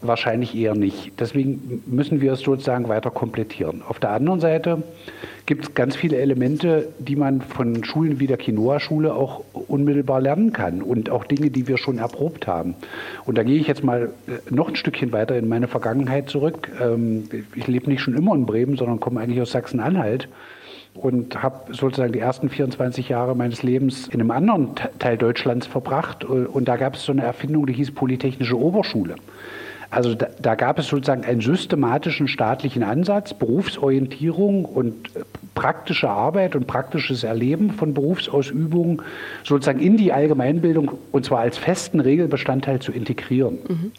[0.00, 1.12] Wahrscheinlich eher nicht.
[1.20, 3.82] Deswegen müssen wir es sozusagen weiter komplettieren.
[3.86, 4.82] Auf der anderen Seite
[5.46, 10.52] gibt es ganz viele Elemente, die man von Schulen wie der Quinoa-Schule auch unmittelbar lernen
[10.52, 12.74] kann und auch Dinge, die wir schon erprobt haben.
[13.24, 16.70] Und da gehe ich jetzt mal äh, noch ein Stückchen weiter in meine Vergangenheit zurück.
[16.80, 20.28] Ähm, ich lebe nicht schon immer in Bremen, sondern komme eigentlich aus Sachsen-Anhalt
[20.94, 26.24] und habe sozusagen die ersten 24 Jahre meines Lebens in einem anderen Teil Deutschlands verbracht.
[26.24, 29.14] Und da gab es so eine Erfindung, die hieß Polytechnische Oberschule.
[29.90, 35.20] Also da, da, gab es sozusagen einen systematischen staatlichen Ansatz, Berufsorientierung und äh,
[35.54, 39.02] praktische Arbeit und praktisches Erleben von Berufsausübung
[39.44, 43.58] sozusagen in die Allgemeinbildung und zwar als festen Regelbestandteil zu integrieren.
[43.66, 43.92] Mhm.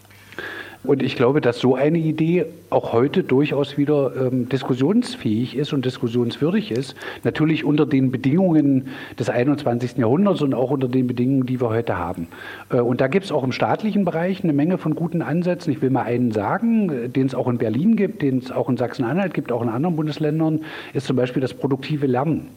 [0.84, 5.84] Und ich glaube, dass so eine Idee auch heute durchaus wieder ähm, diskussionsfähig ist und
[5.84, 6.96] diskussionswürdig ist.
[7.26, 8.88] Natürlich unter den Bedingungen
[9.20, 9.98] des 21.
[9.98, 12.30] Jahrhunderts und auch unter den Bedingungen, die wir heute haben.
[12.70, 15.74] Äh, und da gibt es auch im staatlichen Bereich eine Menge von guten Ansätzen.
[15.74, 18.70] Ich will mal einen sagen, äh, den es auch in Berlin gibt, den es auch
[18.70, 20.62] in Sachsen-Anhalt gibt, auch in anderen Bundesländern,
[20.94, 22.48] ist zum Beispiel das produktive Lernen.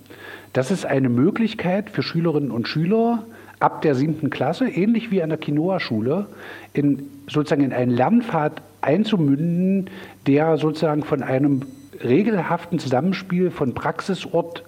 [0.52, 3.24] Das ist eine Möglichkeit für Schülerinnen und Schüler,
[3.62, 6.26] ab der siebten Klasse, ähnlich wie an der Quinoa-Schule,
[6.72, 9.90] in, sozusagen in einen Lernpfad einzumünden,
[10.26, 11.62] der sozusagen von einem
[12.02, 14.64] regelhaften Zusammenspiel von Praxisort,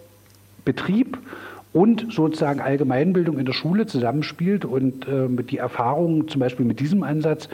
[0.64, 1.18] Betrieb
[1.74, 4.64] und sozusagen Allgemeinbildung in der Schule zusammenspielt.
[4.64, 7.48] Und äh, die Erfahrungen zum Beispiel mit diesem Ansatz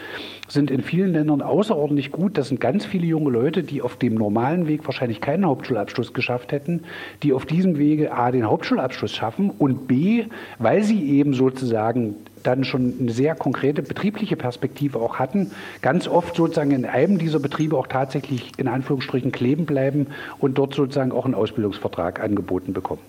[0.47, 2.37] sind in vielen Ländern außerordentlich gut.
[2.37, 6.53] Das sind ganz viele junge Leute, die auf dem normalen Weg wahrscheinlich keinen Hauptschulabschluss geschafft
[6.53, 6.83] hätten,
[7.23, 10.27] die auf diesem Wege A den Hauptschulabschluss schaffen und B,
[10.59, 16.37] weil sie eben sozusagen dann schon eine sehr konkrete betriebliche Perspektive auch hatten, ganz oft
[16.37, 21.25] sozusagen in einem dieser Betriebe auch tatsächlich in Anführungsstrichen kleben bleiben und dort sozusagen auch
[21.25, 23.01] einen Ausbildungsvertrag angeboten bekommen.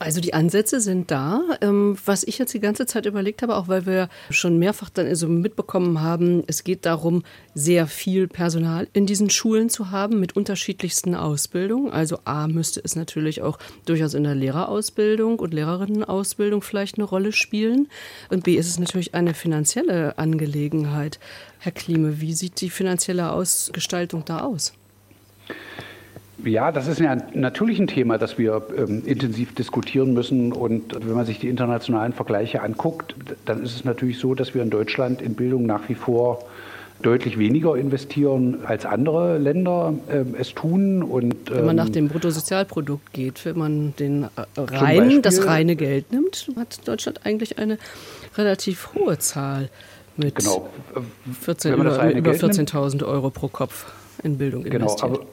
[0.00, 1.42] Also die Ansätze sind da.
[1.60, 5.12] Ähm, was ich jetzt die ganze Zeit überlegt habe, auch weil wir schon mehrfach dann
[5.16, 10.36] so mitbekommen haben, es geht darum, sehr viel Personal in diesen Schulen zu haben mit
[10.36, 11.90] unterschiedlichsten Ausbildungen.
[11.90, 17.32] Also A müsste es natürlich auch durchaus in der Lehrerausbildung und Lehrerinnenausbildung vielleicht eine Rolle
[17.32, 17.88] spielen.
[18.30, 21.18] Und B ist es natürlich eine finanzielle Angelegenheit.
[21.58, 24.74] Herr Klime, wie sieht die finanzielle Ausgestaltung da aus?
[26.44, 30.52] Ja, das ist ja natürlich ein Thema, das wir ähm, intensiv diskutieren müssen.
[30.52, 34.62] Und wenn man sich die internationalen Vergleiche anguckt, dann ist es natürlich so, dass wir
[34.62, 36.44] in Deutschland in Bildung nach wie vor
[37.02, 41.02] deutlich weniger investieren als andere Länder äh, es tun.
[41.02, 45.46] Und, ähm, wenn man nach ähm, dem Bruttosozialprodukt geht, wenn man den äh, rein, das
[45.46, 47.78] reine Geld nimmt, hat Deutschland eigentlich eine
[48.36, 49.70] relativ hohe Zahl
[50.16, 50.68] mit genau.
[51.40, 55.12] 14, über, über 14.000 Euro pro Kopf in Bildung genau, investiert.
[55.12, 55.26] Aber,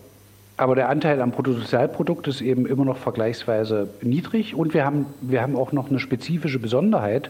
[0.57, 5.41] aber der Anteil am Bruttosozialprodukt ist eben immer noch vergleichsweise niedrig und wir haben, wir
[5.41, 7.29] haben auch noch eine spezifische Besonderheit.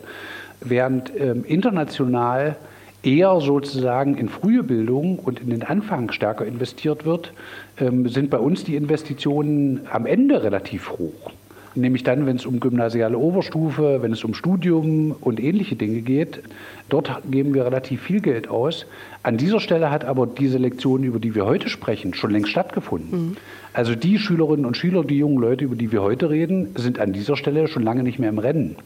[0.61, 2.55] Während ähm, international
[3.03, 7.33] eher sozusagen in frühe Bildung und in den Anfang stärker investiert wird,
[7.79, 11.31] ähm, sind bei uns die Investitionen am Ende relativ hoch.
[11.75, 16.41] Nämlich dann, wenn es um gymnasiale Oberstufe, wenn es um Studium und ähnliche Dinge geht.
[16.87, 18.85] Dort geben wir relativ viel Geld aus.
[19.23, 23.29] An dieser Stelle hat aber diese Lektion, über die wir heute sprechen, schon längst stattgefunden.
[23.29, 23.37] Mhm.
[23.75, 27.11] Also die Schülerinnen und Schüler, die jungen Leute, über die wir heute reden, sind an
[27.11, 28.77] dieser Stelle schon lange nicht mehr im Rennen.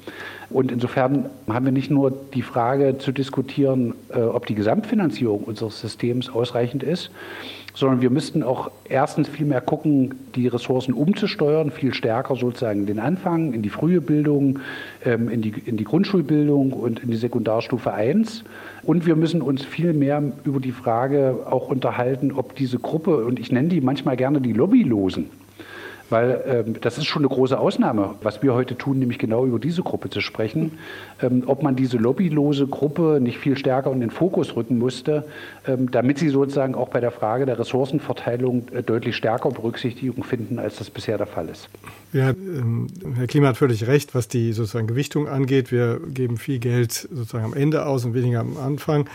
[0.50, 5.80] Und insofern haben wir nicht nur die Frage zu diskutieren, äh, ob die Gesamtfinanzierung unseres
[5.80, 7.12] Systems ausreichend ist,
[7.80, 13.00] sondern wir müssten auch erstens viel mehr gucken, die Ressourcen umzusteuern, viel stärker sozusagen den
[13.00, 14.60] Anfang, in die frühe Bildung,
[15.06, 18.44] ähm, in, die, in die Grundschulbildung und in die Sekundarstufe 1.
[18.84, 23.40] Und wir müssen uns viel mehr über die Frage auch unterhalten, ob diese Gruppe, und
[23.40, 25.30] ich nenne die manchmal gerne die Lobbylosen,
[26.10, 29.60] weil ähm, das ist schon eine große Ausnahme, was wir heute tun, nämlich genau über
[29.60, 30.74] diese Gruppe zu sprechen.
[31.22, 35.26] Ähm, ob man diese lobbylose Gruppe nicht viel stärker in den Fokus rücken musste,
[35.68, 40.60] ähm, damit sie sozusagen auch bei der Frage der Ressourcenverteilung äh, deutlich stärker Berücksichtigung finden,
[40.60, 41.70] als das bisher der Fall ist.
[42.12, 45.72] Ja, ähm, Herr Klima hat völlig recht, was die sozusagen Gewichtung angeht.
[45.72, 49.08] Wir geben viel Geld sozusagen am Ende aus und weniger am Anfang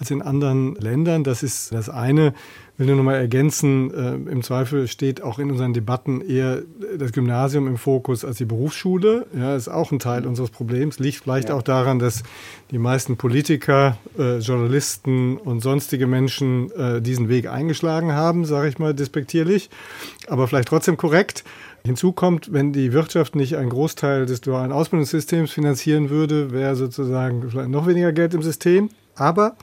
[0.00, 1.22] als in anderen Ländern.
[1.22, 2.34] Das ist das eine
[2.80, 6.62] will nur noch mal ergänzen, äh, im Zweifel steht auch in unseren Debatten eher
[6.96, 9.26] das Gymnasium im Fokus als die Berufsschule.
[9.36, 10.98] Ja, ist auch ein Teil unseres Problems.
[10.98, 11.56] Liegt vielleicht ja.
[11.56, 12.22] auch daran, dass
[12.70, 18.78] die meisten Politiker, äh, Journalisten und sonstige Menschen äh, diesen Weg eingeschlagen haben, sage ich
[18.78, 19.68] mal despektierlich,
[20.26, 21.44] aber vielleicht trotzdem korrekt.
[21.84, 27.50] Hinzu kommt, wenn die Wirtschaft nicht einen Großteil des dualen Ausbildungssystems finanzieren würde, wäre sozusagen
[27.50, 28.88] vielleicht noch weniger Geld im System.
[29.16, 29.56] Aber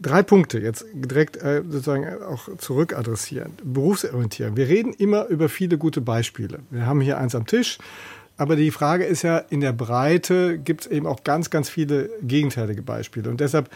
[0.00, 3.52] drei Punkte jetzt direkt äh, sozusagen auch zurückadressieren.
[3.62, 4.56] Berufsorientierung.
[4.56, 6.60] Wir reden immer über viele gute Beispiele.
[6.70, 7.78] Wir haben hier eins am Tisch.
[8.36, 12.08] Aber die Frage ist ja, in der Breite gibt es eben auch ganz, ganz viele
[12.22, 13.28] gegenteilige Beispiele.
[13.28, 13.68] Und deshalb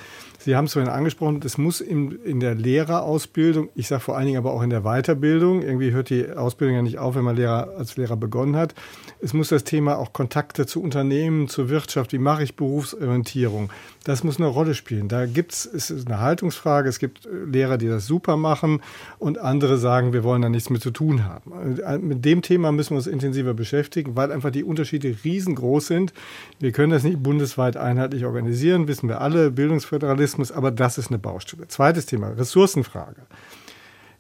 [0.45, 4.27] Sie haben es vorhin angesprochen, es muss in, in der Lehrerausbildung, ich sage vor allen
[4.27, 7.35] Dingen aber auch in der Weiterbildung, irgendwie hört die Ausbildung ja nicht auf, wenn man
[7.35, 8.75] Lehrer, als Lehrer begonnen hat.
[9.23, 13.71] Es muss das Thema auch Kontakte zu Unternehmen, zur Wirtschaft, wie mache ich Berufsorientierung,
[14.05, 15.09] das muss eine Rolle spielen.
[15.09, 18.83] Da gibt es, es ist eine Haltungsfrage, es gibt Lehrer, die das super machen
[19.19, 21.79] und andere sagen, wir wollen da nichts mit zu tun haben.
[22.07, 26.13] Mit dem Thema müssen wir uns intensiver beschäftigen, weil einfach die Unterschiede riesengroß sind.
[26.61, 31.09] Wir können das nicht bundesweit einheitlich organisieren, wissen wir alle, Bildungsföderalismus Journalismus, aber das ist
[31.09, 31.69] eine Baustelle.
[31.69, 33.23] Zweites Thema, Ressourcenfrage.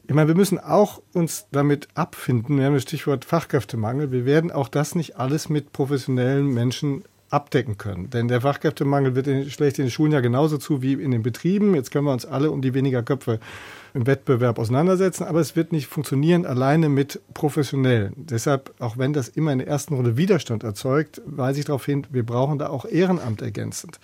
[0.06, 4.50] Ich meine, wir müssen auch uns damit abfinden, wir haben das Stichwort Fachkräftemangel, wir werden
[4.50, 8.10] auch das nicht alles mit professionellen Menschen abdecken können.
[8.10, 11.22] Denn der Fachkräftemangel wird in, schlecht in den Schulen ja genauso zu wie in den
[11.22, 11.74] Betrieben.
[11.74, 13.40] Jetzt können wir uns alle um die weniger Köpfe
[13.94, 18.12] im Wettbewerb auseinandersetzen, aber es wird nicht funktionieren alleine mit Professionellen.
[18.16, 22.06] Deshalb, auch wenn das immer in der ersten Runde Widerstand erzeugt, weise ich darauf hin,
[22.10, 23.98] wir brauchen da auch Ehrenamt ergänzend.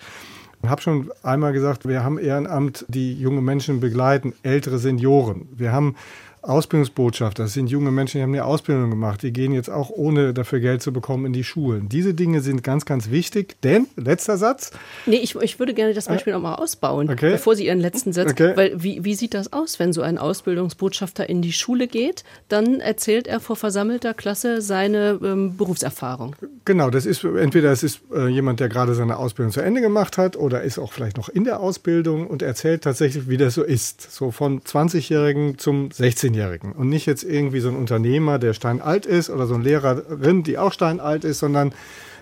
[0.63, 5.47] Ich habe schon einmal gesagt, wir haben Ehrenamt, die junge Menschen begleiten, ältere Senioren.
[5.55, 5.95] Wir haben
[6.41, 10.33] Ausbildungsbotschafter, das sind junge Menschen, die haben eine Ausbildung gemacht, die gehen jetzt auch ohne
[10.33, 11.87] dafür Geld zu bekommen in die Schulen.
[11.87, 14.71] Diese Dinge sind ganz, ganz wichtig, denn, letzter Satz.
[15.05, 17.31] Nee, ich, ich würde gerne das Beispiel äh, nochmal ausbauen, okay.
[17.31, 18.53] bevor Sie Ihren letzten Satz, okay.
[18.55, 22.79] weil wie, wie sieht das aus, wenn so ein Ausbildungsbotschafter in die Schule geht, dann
[22.79, 26.35] erzählt er vor versammelter Klasse seine ähm, Berufserfahrung.
[26.65, 30.17] Genau, das ist entweder es ist äh, jemand, der gerade seine Ausbildung zu Ende gemacht
[30.17, 33.63] hat oder ist auch vielleicht noch in der Ausbildung und erzählt tatsächlich, wie das so
[33.63, 35.91] ist, so von 20-Jährigen zum
[36.31, 40.43] 16-Jährigen und nicht jetzt irgendwie so ein Unternehmer, der steinalt ist oder so eine Lehrerin,
[40.43, 41.73] die auch steinalt ist, sondern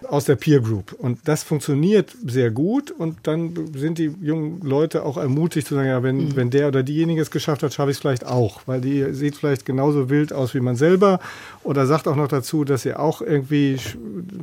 [0.08, 0.94] aus der Peer Group.
[0.94, 5.90] Und das funktioniert sehr gut und dann sind die jungen Leute auch ermutigt zu sagen,
[5.90, 6.36] ja, wenn, mhm.
[6.36, 9.36] wenn der oder diejenige es geschafft hat, schaffe ich es vielleicht auch, weil die sieht
[9.36, 11.20] vielleicht genauso wild aus wie man selber
[11.64, 13.78] oder sagt auch noch dazu, dass sie auch irgendwie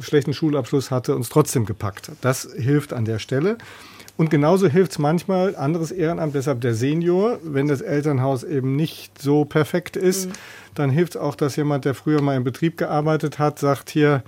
[0.00, 2.16] schlechten Schulabschluss hatte und es trotzdem gepackt hat.
[2.20, 3.56] Das hilft an der Stelle.
[4.16, 9.20] Und genauso hilft es manchmal, anderes Ehrenamt, deshalb der Senior, wenn das Elternhaus eben nicht
[9.20, 10.32] so perfekt ist, mhm.
[10.74, 14.22] dann hilft es auch, dass jemand, der früher mal im Betrieb gearbeitet hat, sagt hier,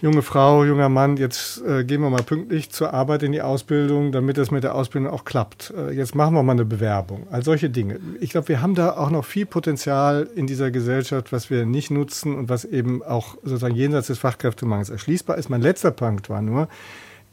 [0.00, 4.12] junge Frau, junger Mann, jetzt äh, gehen wir mal pünktlich zur Arbeit in die Ausbildung,
[4.12, 5.72] damit das mit der Ausbildung auch klappt.
[5.76, 7.26] Äh, jetzt machen wir mal eine Bewerbung.
[7.30, 7.98] All solche Dinge.
[8.20, 11.90] Ich glaube, wir haben da auch noch viel Potenzial in dieser Gesellschaft, was wir nicht
[11.90, 15.48] nutzen und was eben auch sozusagen jenseits des Fachkräftemangels erschließbar ist.
[15.48, 16.68] Mein letzter Punkt war nur,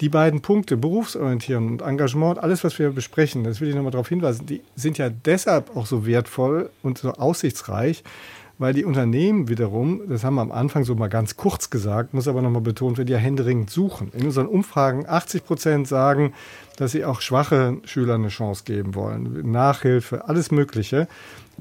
[0.01, 4.09] die beiden Punkte, Berufsorientierung und Engagement, alles, was wir besprechen, das will ich nochmal darauf
[4.09, 8.03] hinweisen, die sind ja deshalb auch so wertvoll und so aussichtsreich,
[8.57, 12.27] weil die Unternehmen wiederum, das haben wir am Anfang so mal ganz kurz gesagt, muss
[12.27, 14.11] aber nochmal betont werden, ja händeringend suchen.
[14.13, 16.33] In unseren Umfragen 80 Prozent sagen,
[16.77, 19.51] dass sie auch schwache Schülern eine Chance geben wollen.
[19.51, 21.07] Nachhilfe, alles Mögliche.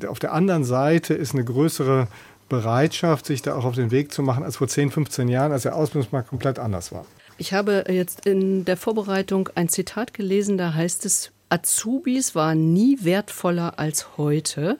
[0.06, 2.08] Auf der anderen Seite ist eine größere
[2.48, 5.62] Bereitschaft, sich da auch auf den Weg zu machen, als vor 10, 15 Jahren, als
[5.62, 7.06] der Ausbildungsmarkt komplett anders war.
[7.36, 12.98] Ich habe jetzt in der Vorbereitung ein Zitat gelesen, da heißt es, Azubis waren nie
[13.02, 14.78] wertvoller als heute.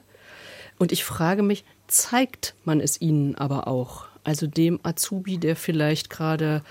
[0.77, 4.07] Und ich frage mich, zeigt man es ihnen aber auch?
[4.23, 6.63] Also dem Azubi, der vielleicht gerade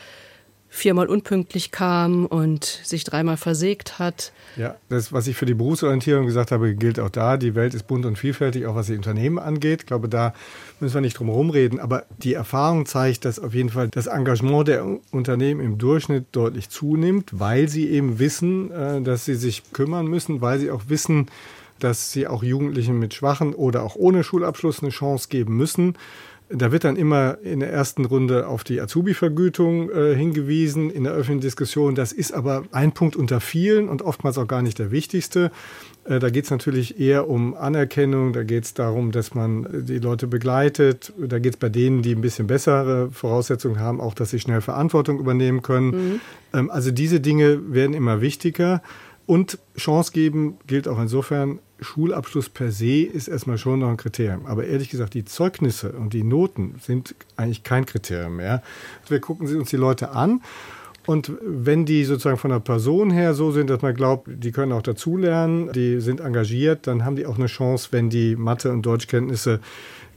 [0.75, 4.33] viermal unpünktlich kam und sich dreimal versägt hat.
[4.57, 7.37] Ja, das, was ich für die Berufsorientierung gesagt habe, gilt auch da.
[7.37, 9.83] Die Welt ist bunt und vielfältig, auch was die Unternehmen angeht.
[9.83, 10.35] Ich glaube, da
[10.81, 11.79] müssen wir nicht drum herum reden.
[11.79, 16.69] Aber die Erfahrung zeigt, dass auf jeden Fall das Engagement der Unternehmen im Durchschnitt deutlich
[16.71, 21.29] zunimmt, weil sie eben wissen, äh, dass sie sich kümmern müssen, weil sie auch wissen,
[21.79, 25.97] dass sie auch Jugendlichen mit schwachen oder auch ohne Schulabschluss eine Chance geben müssen.
[26.51, 31.15] Da wird dann immer in der ersten Runde auf die Azubi-Vergütung äh, hingewiesen in der
[31.15, 31.95] öffentlichen Diskussion.
[31.95, 35.51] Das ist aber ein Punkt unter vielen und oftmals auch gar nicht der wichtigste.
[36.05, 39.99] Äh, da geht es natürlich eher um Anerkennung, da geht es darum, dass man die
[39.99, 41.15] Leute begleitet.
[41.19, 44.61] Da geht es bei denen, die ein bisschen bessere Voraussetzungen haben, auch, dass sie schnell
[44.61, 45.89] Verantwortung übernehmen können.
[45.89, 46.21] Mhm.
[46.53, 48.83] Ähm, also diese Dinge werden immer wichtiger.
[49.27, 54.47] Und Chance geben gilt auch insofern, Schulabschluss per se ist erstmal schon noch ein Kriterium.
[54.47, 58.63] Aber ehrlich gesagt, die Zeugnisse und die Noten sind eigentlich kein Kriterium mehr.
[59.09, 60.41] Wir gucken uns die Leute an.
[61.07, 64.73] Und wenn die sozusagen von der Person her so sind, dass man glaubt, die können
[64.73, 68.87] auch dazulernen, die sind engagiert, dann haben die auch eine Chance, wenn die Mathe- und
[68.87, 69.61] Deutschkenntnisse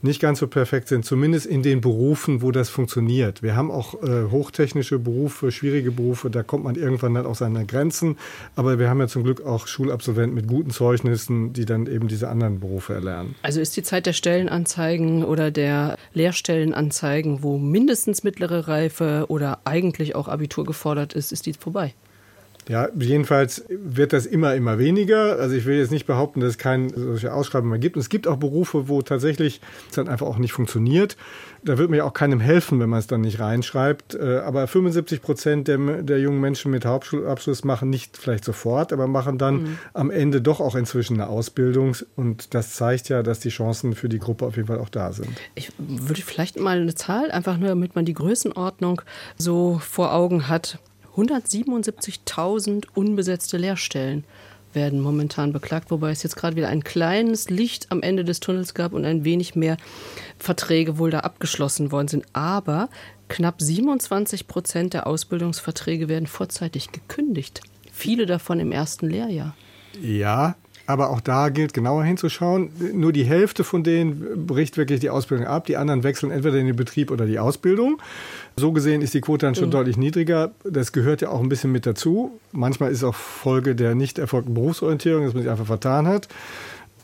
[0.02, 3.42] nicht ganz so perfekt sind, zumindest in den Berufen, wo das funktioniert.
[3.42, 7.66] Wir haben auch äh, hochtechnische Berufe, schwierige Berufe, da kommt man irgendwann dann auch seine
[7.66, 8.16] Grenzen.
[8.56, 12.28] Aber wir haben ja zum Glück auch Schulabsolventen mit guten Zeugnissen, die dann eben diese
[12.28, 13.34] anderen Berufe erlernen.
[13.42, 20.14] Also ist die Zeit der Stellenanzeigen oder der Lehrstellenanzeigen, wo mindestens mittlere Reife oder eigentlich
[20.14, 21.94] auch Abitur gefordert ist, ist die vorbei?
[22.68, 25.38] Ja, jedenfalls wird das immer, immer weniger.
[25.38, 27.96] Also ich will jetzt nicht behaupten, dass es keine solche Ausschreibung mehr gibt.
[27.96, 31.16] Und es gibt auch Berufe, wo tatsächlich es dann einfach auch nicht funktioniert.
[31.64, 34.14] Da wird mir auch keinem helfen, wenn man es dann nicht reinschreibt.
[34.14, 39.06] Äh, aber 75 Prozent der, der jungen Menschen mit Hauptschulabschluss machen nicht vielleicht sofort, aber
[39.06, 39.78] machen dann mhm.
[39.94, 41.96] am Ende doch auch inzwischen eine Ausbildung.
[42.16, 45.12] Und das zeigt ja, dass die Chancen für die Gruppe auf jeden Fall auch da
[45.12, 45.30] sind.
[45.54, 49.00] Ich würde vielleicht mal eine Zahl, einfach nur damit man die Größenordnung
[49.38, 50.78] so vor Augen hat.
[51.18, 54.24] 177.000 unbesetzte Lehrstellen
[54.72, 58.74] werden momentan beklagt, wobei es jetzt gerade wieder ein kleines Licht am Ende des Tunnels
[58.74, 59.76] gab und ein wenig mehr
[60.38, 62.26] Verträge wohl da abgeschlossen worden sind.
[62.34, 62.88] Aber
[63.28, 67.62] knapp 27 Prozent der Ausbildungsverträge werden vorzeitig gekündigt.
[67.90, 69.56] Viele davon im ersten Lehrjahr.
[70.00, 70.54] Ja,
[70.88, 72.70] aber auch da gilt genauer hinzuschauen.
[72.94, 75.66] Nur die Hälfte von denen bricht wirklich die Ausbildung ab.
[75.66, 78.00] Die anderen wechseln entweder in den Betrieb oder die Ausbildung.
[78.56, 79.72] So gesehen ist die Quote dann schon mhm.
[79.72, 80.52] deutlich niedriger.
[80.64, 82.40] Das gehört ja auch ein bisschen mit dazu.
[82.52, 86.26] Manchmal ist es auch Folge der nicht erfolgten Berufsorientierung, dass man sich einfach vertan hat.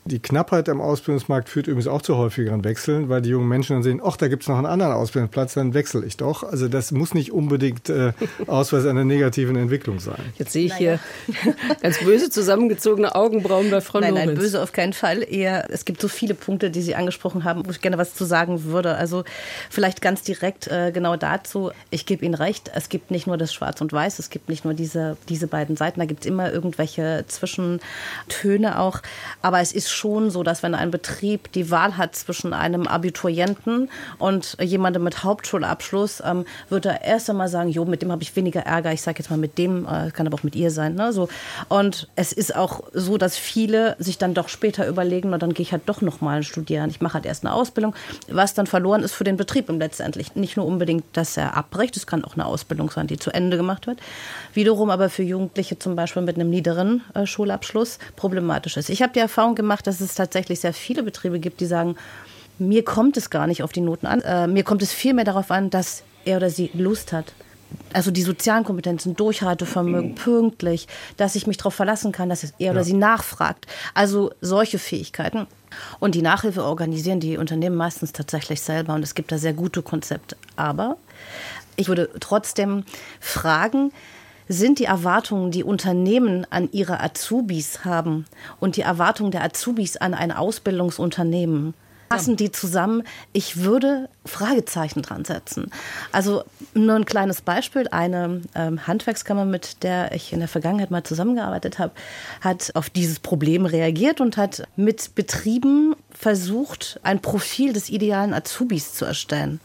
[0.06, 3.82] Die Knappheit am Ausbildungsmarkt führt übrigens auch zu häufigeren Wechseln, weil die jungen Menschen dann
[3.82, 6.42] sehen, ach, da gibt es noch einen anderen Ausbildungsplatz, dann wechsle ich doch.
[6.42, 8.12] Also das muss nicht unbedingt äh,
[8.46, 10.20] Ausweis einer negativen Entwicklung sein.
[10.36, 10.98] Jetzt sehe ich naja.
[11.26, 14.26] hier ganz böse zusammengezogene Augenbrauen bei Frau Nein, Lorenz.
[14.26, 15.24] nein, böse auf keinen Fall.
[15.26, 18.26] Eher, es gibt so viele Punkte, die Sie angesprochen haben, wo ich gerne was zu
[18.26, 18.96] sagen würde.
[18.96, 19.24] Also
[19.70, 21.70] vielleicht ganz direkt äh, genau dazu.
[21.88, 24.66] Ich gebe Ihnen recht, es gibt nicht nur das Schwarz und Weiß, es gibt nicht
[24.66, 29.00] nur diese, diese beiden Seiten, da gibt es immer irgendwelche Zwischentöne auch.
[29.40, 33.88] Aber es ist schon so, dass wenn ein Betrieb die Wahl hat zwischen einem Abiturienten
[34.18, 38.34] und jemandem mit Hauptschulabschluss, ähm, wird er erst einmal sagen, jo, mit dem habe ich
[38.36, 38.92] weniger Ärger.
[38.92, 40.94] Ich sage jetzt mal mit dem, äh, kann aber auch mit ihr sein.
[40.94, 41.12] Ne?
[41.12, 41.28] So.
[41.68, 45.62] Und es ist auch so, dass viele sich dann doch später überlegen, na, dann gehe
[45.62, 46.90] ich halt doch nochmal studieren.
[46.90, 47.94] Ich mache halt erst eine Ausbildung,
[48.28, 50.34] was dann verloren ist für den Betrieb im letztendlich.
[50.34, 53.56] Nicht nur unbedingt, dass er abbricht, es kann auch eine Ausbildung sein, die zu Ende
[53.56, 54.00] gemacht wird.
[54.52, 58.88] Wiederum aber für Jugendliche zum Beispiel mit einem niederen äh, Schulabschluss problematisch ist.
[58.88, 61.96] Ich habe die Erfahrung gemacht, dass es tatsächlich sehr viele Betriebe gibt, die sagen,
[62.58, 64.20] mir kommt es gar nicht auf die Noten an.
[64.20, 67.32] Äh, mir kommt es vielmehr darauf an, dass er oder sie Lust hat.
[67.92, 70.14] Also die sozialen Kompetenzen, Durchhaltevermögen, mhm.
[70.14, 72.70] pünktlich, dass ich mich darauf verlassen kann, dass er ja.
[72.70, 73.66] oder sie nachfragt.
[73.94, 75.46] Also solche Fähigkeiten.
[75.98, 79.82] Und die Nachhilfe organisieren die Unternehmen meistens tatsächlich selber und es gibt da sehr gute
[79.82, 80.36] Konzepte.
[80.54, 80.96] Aber
[81.74, 82.84] ich würde trotzdem
[83.18, 83.92] fragen,
[84.48, 88.26] sind die Erwartungen, die Unternehmen an ihre Azubis haben
[88.60, 91.74] und die Erwartungen der Azubis an ein Ausbildungsunternehmen,
[92.14, 93.02] passen die zusammen?
[93.32, 95.70] Ich würde Fragezeichen dran setzen.
[96.12, 97.88] Also nur ein kleines Beispiel.
[97.88, 101.92] Eine ähm, Handwerkskammer, mit der ich in der Vergangenheit mal zusammengearbeitet habe,
[102.40, 108.94] hat auf dieses Problem reagiert und hat mit Betrieben versucht, ein Profil des idealen Azubis
[108.94, 109.60] zu erstellen.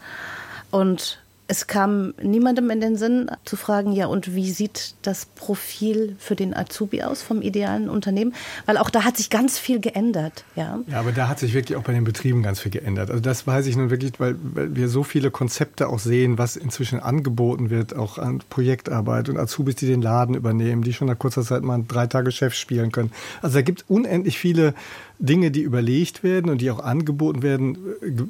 [0.70, 1.18] Und
[1.50, 6.36] es kam niemandem in den Sinn zu fragen, ja, und wie sieht das Profil für
[6.36, 8.34] den Azubi aus vom idealen Unternehmen?
[8.66, 10.44] Weil auch da hat sich ganz viel geändert.
[10.54, 13.10] Ja, ja aber da hat sich wirklich auch bei den Betrieben ganz viel geändert.
[13.10, 16.54] Also das weiß ich nun wirklich, weil, weil wir so viele Konzepte auch sehen, was
[16.54, 21.18] inzwischen angeboten wird, auch an Projektarbeit und Azubis, die den Laden übernehmen, die schon nach
[21.18, 23.10] kurzer Zeit mal drei Tage Chef spielen können.
[23.42, 24.72] Also da gibt es unendlich viele
[25.20, 27.76] Dinge, die überlegt werden und die auch angeboten werden.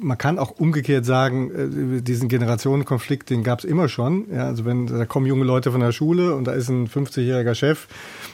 [0.01, 4.27] Man kann auch umgekehrt sagen, äh, diesen Generationenkonflikt, den gab es immer schon.
[4.33, 7.55] Ja, also wenn da kommen junge Leute von der Schule und da ist ein 50-jähriger
[7.55, 7.87] Chef,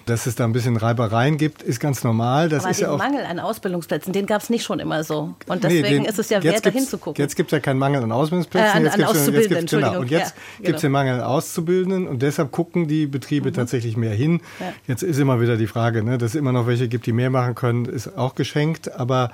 [0.05, 2.49] dass es da ein bisschen Reibereien gibt, ist ganz normal.
[2.49, 5.03] Das Aber ist den ja auch Mangel an Ausbildungsplätzen, den gab es nicht schon immer
[5.03, 5.35] so.
[5.47, 7.21] Und deswegen nee, ist es ja wert, da hinzugucken.
[7.21, 8.85] Jetzt gibt es ja keinen Mangel an Ausbildungsplätzen.
[8.85, 9.99] Äh, an, an jetzt gibt's, jetzt genau.
[9.99, 13.53] Und jetzt ja, gibt es den Mangel an Auszubildenden und deshalb gucken die Betriebe mhm.
[13.53, 14.41] tatsächlich mehr hin.
[14.59, 14.73] Ja.
[14.87, 17.29] Jetzt ist immer wieder die Frage, ne, dass es immer noch welche gibt, die mehr
[17.29, 18.93] machen können, ist auch geschenkt.
[18.93, 19.31] Aber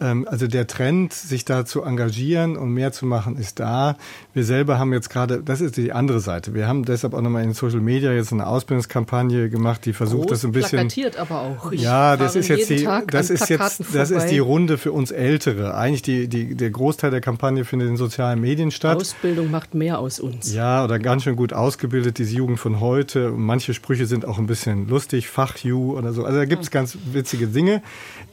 [0.00, 3.96] also der Trend, sich da zu engagieren und mehr zu machen, ist da.
[4.32, 6.52] Wir selber haben jetzt gerade, das ist die andere Seite.
[6.52, 10.30] Wir haben deshalb auch nochmal in Social Media jetzt eine Ausbildungskampagne gemacht, die versucht, Groß
[10.30, 10.88] das ein bisschen.
[10.88, 11.70] Plakatiert aber auch.
[11.70, 15.12] Ich ja, das ist jetzt die, das ist jetzt, das ist die Runde für uns
[15.12, 15.74] Ältere.
[15.74, 18.96] Eigentlich die, die, der Großteil der Kampagne findet in sozialen Medien statt.
[18.96, 20.52] Ausbildung macht mehr aus uns.
[20.52, 23.30] Ja, oder ganz schön gut ausgebildet, diese Jugend von heute.
[23.30, 26.24] Manche Sprüche sind auch ein bisschen lustig, Fachju oder so.
[26.24, 26.72] Also da gibt es hm.
[26.72, 27.80] ganz witzige Dinge.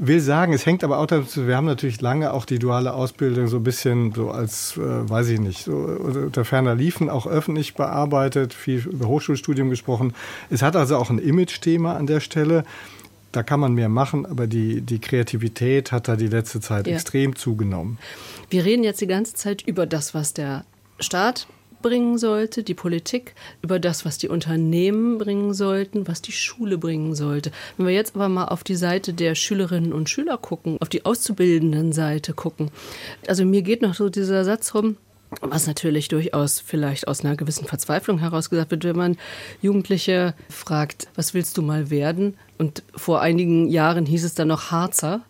[0.03, 3.47] Will sagen, es hängt aber auch dazu, wir haben natürlich lange auch die duale Ausbildung
[3.47, 7.75] so ein bisschen so als, äh, weiß ich nicht, so unter ferner Liefen auch öffentlich
[7.75, 10.15] bearbeitet, viel über Hochschulstudium gesprochen.
[10.49, 12.63] Es hat also auch ein Image-Thema an der Stelle.
[13.31, 16.95] Da kann man mehr machen, aber die, die Kreativität hat da die letzte Zeit ja.
[16.95, 17.99] extrem zugenommen.
[18.49, 20.65] Wir reden jetzt die ganze Zeit über das, was der
[20.99, 21.45] Staat
[21.81, 27.15] bringen sollte, die Politik, über das, was die Unternehmen bringen sollten, was die Schule bringen
[27.15, 27.51] sollte.
[27.77, 31.05] Wenn wir jetzt aber mal auf die Seite der Schülerinnen und Schüler gucken, auf die
[31.05, 32.71] auszubildenden Seite gucken,
[33.27, 34.97] also mir geht noch so dieser Satz rum,
[35.39, 39.17] was natürlich durchaus vielleicht aus einer gewissen Verzweiflung heraus gesagt wird, wenn man
[39.61, 42.35] Jugendliche fragt, was willst du mal werden?
[42.57, 45.21] Und vor einigen Jahren hieß es dann noch Harzer.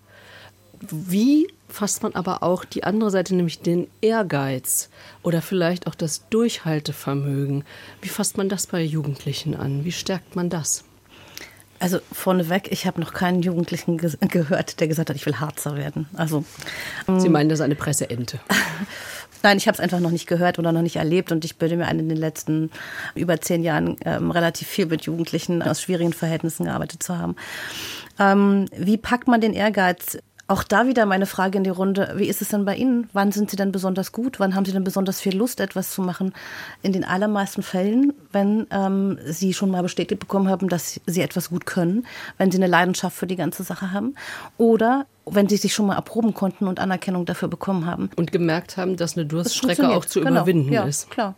[0.90, 4.90] Wie fasst man aber auch die andere Seite, nämlich den Ehrgeiz
[5.24, 7.64] oder vielleicht auch das Durchhaltevermögen.
[8.02, 9.86] Wie fasst man das bei Jugendlichen an?
[9.86, 10.84] Wie stärkt man das?
[11.80, 15.76] Also vorneweg, ich habe noch keinen Jugendlichen ge gehört, der gesagt hat, ich will Harzer
[15.76, 16.08] werden.
[16.14, 16.44] Also
[17.18, 18.40] Sie meinen, das ist eine Presseente?
[19.44, 21.78] Nein, ich habe es einfach noch nicht gehört oder noch nicht erlebt und ich bilde
[21.78, 22.70] mir ein, in den letzten
[23.16, 27.36] über zehn Jahren ähm, relativ viel mit Jugendlichen aus schwierigen Verhältnissen gearbeitet zu haben.
[28.20, 30.20] Ähm, wie packt man den Ehrgeiz
[30.52, 32.14] auch da wieder meine Frage in die Runde.
[32.18, 33.10] Wie ist es denn bei Ihnen?
[33.14, 34.40] Wann sind Sie denn besonders gut?
[34.40, 36.34] Wann haben Sie denn besonders viel Lust, etwas zu machen?
[36.82, 41.52] In den allermeisten Fällen, wenn ähm, Sie schon mal bestätigt bekommen haben, dass Sie etwas
[41.52, 42.06] gut können,
[42.38, 44.16] wenn Sie eine Leidenschaft für die ganze Sache haben
[44.58, 48.10] oder wenn Sie sich schon mal erproben konnten und Anerkennung dafür bekommen haben.
[48.18, 50.32] Und gemerkt haben, dass eine Durststrecke auch zu genau.
[50.32, 51.10] überwinden ja, ist.
[51.10, 51.36] Klar.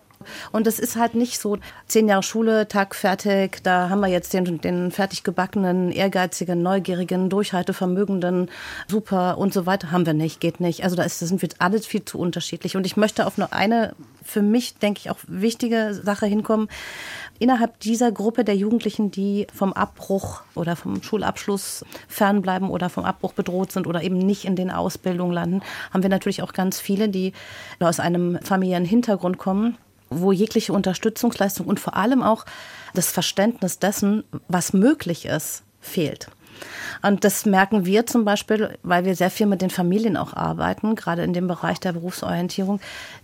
[0.51, 1.57] Und es ist halt nicht so,
[1.87, 7.29] zehn Jahre Schule, Tag fertig, da haben wir jetzt den, den fertig gebackenen, ehrgeizigen, neugierigen,
[7.29, 8.49] durchhaltevermögenden,
[8.87, 9.91] super und so weiter.
[9.91, 10.83] Haben wir nicht, geht nicht.
[10.83, 12.75] Also da, ist, da sind wir alles viel zu unterschiedlich.
[12.75, 16.67] Und ich möchte auf nur eine, für mich, denke ich, auch wichtige Sache hinkommen.
[17.39, 23.33] Innerhalb dieser Gruppe der Jugendlichen, die vom Abbruch oder vom Schulabschluss fernbleiben oder vom Abbruch
[23.33, 25.61] bedroht sind oder eben nicht in den Ausbildungen landen,
[25.91, 27.33] haben wir natürlich auch ganz viele, die
[27.79, 29.77] aus einem familiären Hintergrund kommen
[30.21, 32.45] wo jegliche Unterstützungsleistung und vor allem auch
[32.93, 36.29] das Verständnis dessen, was möglich ist, fehlt.
[37.01, 40.95] Und das merken wir zum Beispiel, weil wir sehr viel mit den Familien auch arbeiten,
[40.95, 42.79] gerade in dem Bereich der Berufsorientierung.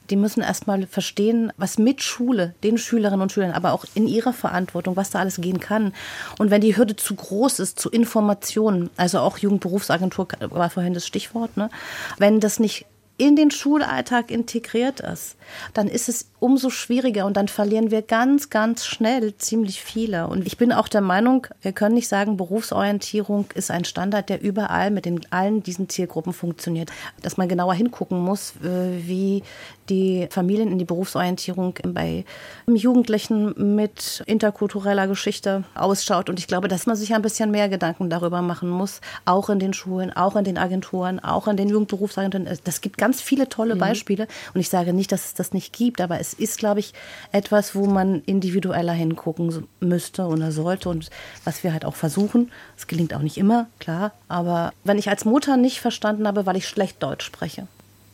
[0.10, 4.34] Die müssen erstmal verstehen, was mit Schule, den Schülerinnen und Schülern, aber auch in ihrer
[4.34, 5.94] Verantwortung, was da alles gehen kann.
[6.40, 11.06] Und wenn die Hürde zu groß ist zu Informationen, also auch Jugendberufsagentur war vorhin das
[11.06, 11.70] Stichwort, ne?
[12.18, 12.86] wenn das nicht
[13.20, 15.36] in den Schulalltag integriert ist,
[15.74, 20.28] dann ist es umso schwieriger und dann verlieren wir ganz, ganz schnell ziemlich viele.
[20.28, 24.42] Und ich bin auch der Meinung, wir können nicht sagen, Berufsorientierung ist ein Standard, der
[24.42, 26.92] überall mit den, allen diesen Zielgruppen funktioniert.
[27.22, 29.44] Dass man genauer hingucken muss, äh, wie
[29.90, 32.24] die Familien in die Berufsorientierung bei
[32.68, 36.30] Jugendlichen mit interkultureller Geschichte ausschaut.
[36.30, 39.60] Und ich glaube, dass man sich ein bisschen mehr Gedanken darüber machen muss, auch in
[39.60, 42.48] den Schulen, auch in den Agenturen, auch in den Jugendberufsagenturen.
[42.64, 43.80] Das gibt ganz viele tolle mhm.
[43.80, 44.28] Beispiele.
[44.54, 46.94] Und ich sage nicht, dass es das nicht gibt, aber es ist, glaube ich,
[47.32, 51.10] etwas, wo man individueller hingucken müsste oder sollte und
[51.44, 52.52] was wir halt auch versuchen.
[52.78, 54.12] Es gelingt auch nicht immer, klar.
[54.28, 57.68] Aber wenn ich als Mutter nicht verstanden habe, weil ich schlecht Deutsch spreche,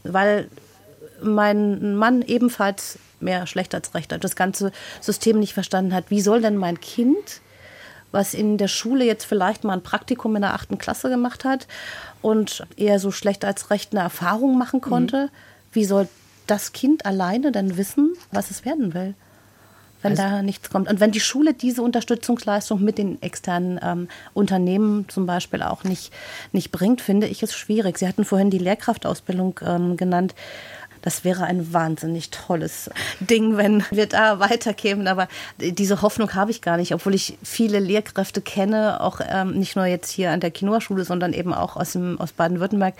[0.03, 0.49] weil
[1.21, 4.71] mein Mann ebenfalls mehr schlecht als recht das ganze
[5.01, 6.05] System nicht verstanden hat.
[6.09, 7.41] Wie soll denn mein Kind,
[8.15, 11.67] was in der Schule jetzt vielleicht mal ein Praktikum in der achten Klasse gemacht hat
[12.21, 15.29] und eher so schlecht als recht eine Erfahrung machen konnte, mhm.
[15.73, 16.07] wie soll
[16.47, 19.13] das Kind alleine denn wissen, was es werden will?
[20.05, 20.87] wenn also, da nichts kommt.
[20.87, 26.13] Und wenn die Schule diese Unterstützungsleistung mit den externen ähm, Unternehmen zum Beispiel auch nicht,
[26.51, 27.97] nicht bringt, finde ich es schwierig.
[27.97, 30.35] Sie hatten vorhin die Lehrkraftausbildung ähm, genannt.
[31.05, 32.89] Das wäre ein wahnsinnig tolles
[33.19, 35.07] Ding, wenn wir da weiterkämen.
[35.07, 35.27] Aber
[35.59, 39.85] diese Hoffnung habe ich gar nicht, obwohl ich viele Lehrkräfte kenne, auch ähm, nicht nur
[39.85, 42.95] jetzt hier an der Quinoa-Schule, sondern eben auch aus, dem, aus Baden-Württemberg,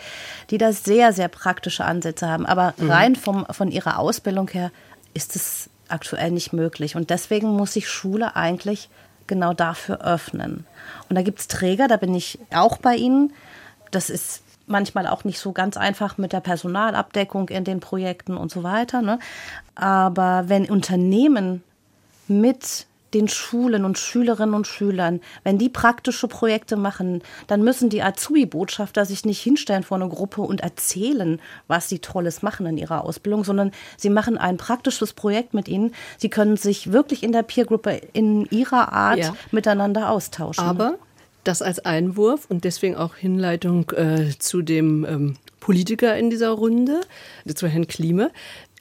[0.51, 2.45] die da sehr, sehr praktische Ansätze haben.
[2.45, 2.91] Aber mhm.
[2.91, 4.71] rein vom, von ihrer Ausbildung her
[5.15, 6.95] ist es aktuell nicht möglich.
[6.95, 8.89] Und deswegen muss sich Schule eigentlich
[9.25, 10.67] genau dafür öffnen.
[11.09, 13.33] Und da gibt es Träger, da bin ich auch bei Ihnen.
[13.89, 18.51] Das ist manchmal auch nicht so ganz einfach mit der Personalabdeckung in den Projekten und
[18.51, 19.01] so weiter.
[19.01, 19.19] Ne?
[19.75, 21.63] Aber wenn Unternehmen
[22.27, 28.03] mit den Schulen und Schülerinnen und Schülern, wenn die praktische Projekte machen, dann müssen die
[28.03, 33.05] Azubi-Botschafter sich nicht hinstellen vor eine Gruppe und erzählen, was sie Tolles machen in ihrer
[33.05, 35.95] Ausbildung, sondern sie machen ein praktisches Projekt mit ihnen.
[36.17, 39.35] Sie können sich wirklich in der Peergruppe in ihrer Art ja.
[39.51, 40.65] miteinander austauschen.
[40.65, 40.95] Aber
[41.47, 47.01] das als Einwurf und deswegen auch Hinleitung äh, zu dem ähm, Politiker in dieser Runde,
[47.53, 48.31] zu Herrn Klime.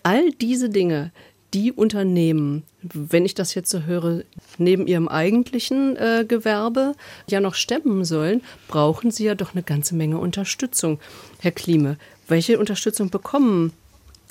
[0.02, 1.12] All diese Dinge,
[1.54, 4.22] die Unternehmen, wenn ich das jetzt so höre,
[4.58, 6.94] neben ihrem eigentlichen äh, Gewerbe
[7.30, 10.98] ja noch stemmen sollen, brauchen sie ja doch eine ganze Menge Unterstützung.
[11.40, 11.96] Herr Klime,
[12.26, 13.72] welche Unterstützung bekommen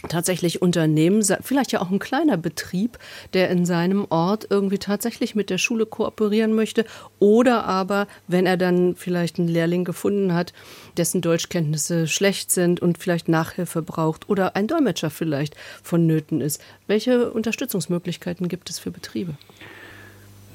[0.09, 2.99] tatsächlich Unternehmen, vielleicht ja auch ein kleiner Betrieb,
[3.33, 6.85] der in seinem Ort irgendwie tatsächlich mit der Schule kooperieren möchte
[7.19, 10.53] oder aber, wenn er dann vielleicht einen Lehrling gefunden hat,
[10.97, 16.61] dessen Deutschkenntnisse schlecht sind und vielleicht Nachhilfe braucht oder ein Dolmetscher vielleicht vonnöten ist.
[16.87, 19.35] Welche Unterstützungsmöglichkeiten gibt es für Betriebe?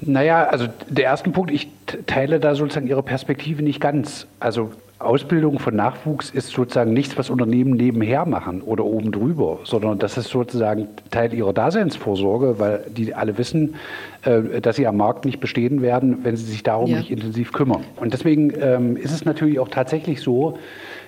[0.01, 1.67] Naja, also der erste Punkt, ich
[2.05, 4.27] teile da sozusagen Ihre Perspektive nicht ganz.
[4.39, 9.97] Also Ausbildung von Nachwuchs ist sozusagen nichts, was Unternehmen nebenher machen oder oben drüber, sondern
[9.97, 13.75] das ist sozusagen Teil ihrer Daseinsvorsorge, weil die alle wissen,
[14.23, 16.97] äh, dass sie am Markt nicht bestehen werden, wenn sie sich darum ja.
[16.97, 17.85] nicht intensiv kümmern.
[17.95, 20.59] Und deswegen ähm, ist es natürlich auch tatsächlich so,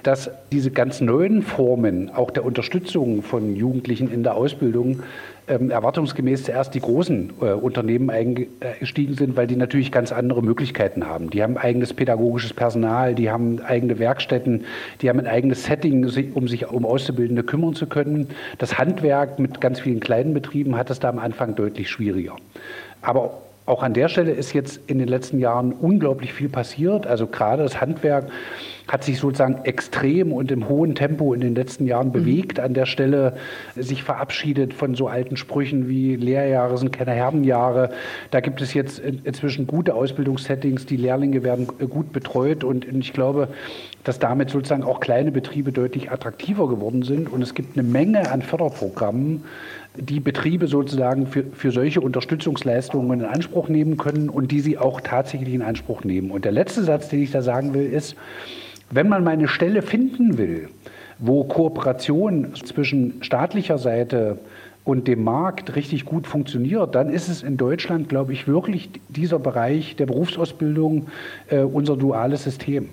[0.04, 5.04] dass diese ganz neuen Formen auch der Unterstützung von Jugendlichen in der Ausbildung
[5.48, 11.30] erwartungsgemäß zuerst die großen äh, Unternehmen eingestiegen sind, weil die natürlich ganz andere Möglichkeiten haben.
[11.30, 14.66] Die haben eigenes pädagogisches Personal, die haben eigene Werkstätten,
[15.02, 18.28] die haben ein eigenes Setting, um sich um Auszubildende kümmern zu können.
[18.58, 22.36] Das Handwerk mit ganz vielen kleinen Betrieben hat es da am Anfang deutlich schwieriger.
[23.02, 27.08] Aber auch an der Stelle ist jetzt in den letzten Jahren unglaublich viel passiert.
[27.08, 28.30] Also gerade das Handwerk
[28.90, 32.12] hat sich sozusagen extrem und im hohen Tempo in den letzten Jahren mhm.
[32.12, 32.60] bewegt.
[32.60, 33.38] An der Stelle
[33.78, 37.92] sich verabschiedet von so alten Sprüchen wie Lehrjahre sind keine Herrenjahre.
[38.32, 40.86] Da gibt es jetzt inzwischen gute Ausbildungssettings.
[40.86, 43.48] Die Lehrlinge werden gut betreut und ich glaube,
[44.04, 47.32] dass damit sozusagen auch kleine Betriebe deutlich attraktiver geworden sind.
[47.32, 49.46] Und es gibt eine Menge an Förderprogrammen,
[49.96, 55.02] die Betriebe sozusagen für, für solche Unterstützungsleistungen in Anspruch nehmen können und die sie auch
[55.02, 56.32] tatsächlich in Anspruch nehmen.
[56.32, 58.16] Und der letzte Satz, den ich da sagen will, ist,
[58.90, 60.70] wenn man mal eine Stelle finden will,
[61.20, 64.40] wo Kooperation zwischen staatlicher Seite
[64.84, 69.40] und dem Markt richtig gut funktioniert, dann ist es in Deutschland, glaube ich, wirklich dieser
[69.40, 71.08] Bereich der Berufsausbildung
[71.50, 72.90] äh, unser duales System.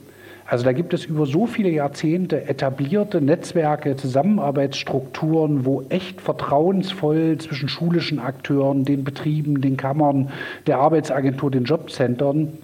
[0.50, 7.68] Also da gibt es über so viele Jahrzehnte etablierte Netzwerke, Zusammenarbeitsstrukturen, wo echt vertrauensvoll zwischen
[7.68, 10.30] schulischen Akteuren, den Betrieben, den Kammern,
[10.66, 12.54] der Arbeitsagentur, den Jobcentern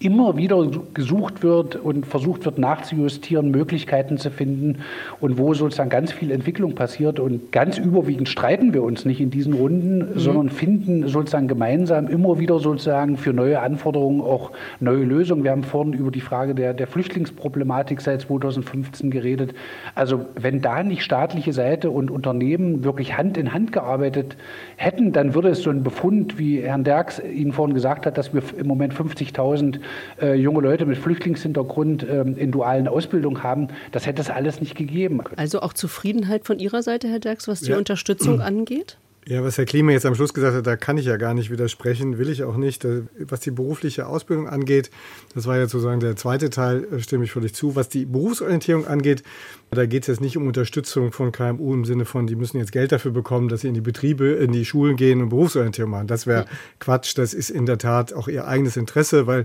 [0.00, 4.78] immer wieder gesucht wird und versucht wird nachzujustieren, Möglichkeiten zu finden
[5.20, 9.30] und wo sozusagen ganz viel Entwicklung passiert und ganz überwiegend streiten wir uns nicht in
[9.30, 10.18] diesen Runden, mhm.
[10.18, 15.42] sondern finden sozusagen gemeinsam immer wieder sozusagen für neue Anforderungen auch neue Lösungen.
[15.42, 19.54] Wir haben vorhin über die Frage der, der Flüchtlingsproblematik seit 2015 geredet.
[19.96, 24.36] Also wenn da nicht staatliche Seite und Unternehmen wirklich Hand in Hand gearbeitet
[24.76, 28.32] hätten, dann würde es so ein Befund, wie Herrn Derks Ihnen vorhin gesagt hat, dass
[28.32, 29.80] wir im Moment 50.000
[30.20, 33.68] äh, junge Leute mit Flüchtlingshintergrund äh, in dualen Ausbildung haben.
[33.92, 35.20] Das hätte es alles nicht gegeben.
[35.36, 37.78] Also auch Zufriedenheit von Ihrer Seite, Herr Derks, was die ja.
[37.78, 38.98] Unterstützung angeht?
[39.28, 41.50] Ja, was Herr Klima jetzt am Schluss gesagt hat, da kann ich ja gar nicht
[41.50, 42.86] widersprechen, will ich auch nicht.
[43.18, 44.90] Was die berufliche Ausbildung angeht,
[45.34, 47.76] das war ja sozusagen der zweite Teil, äh, stimme ich völlig zu.
[47.76, 49.22] Was die Berufsorientierung angeht,
[49.70, 52.72] da geht es jetzt nicht um Unterstützung von KMU im Sinne von, die müssen jetzt
[52.72, 56.06] Geld dafür bekommen, dass sie in die Betriebe, in die Schulen gehen und Berufsorientierung machen.
[56.06, 56.46] Das wäre
[56.78, 57.18] Quatsch.
[57.18, 59.44] Das ist in der Tat auch ihr eigenes Interesse, weil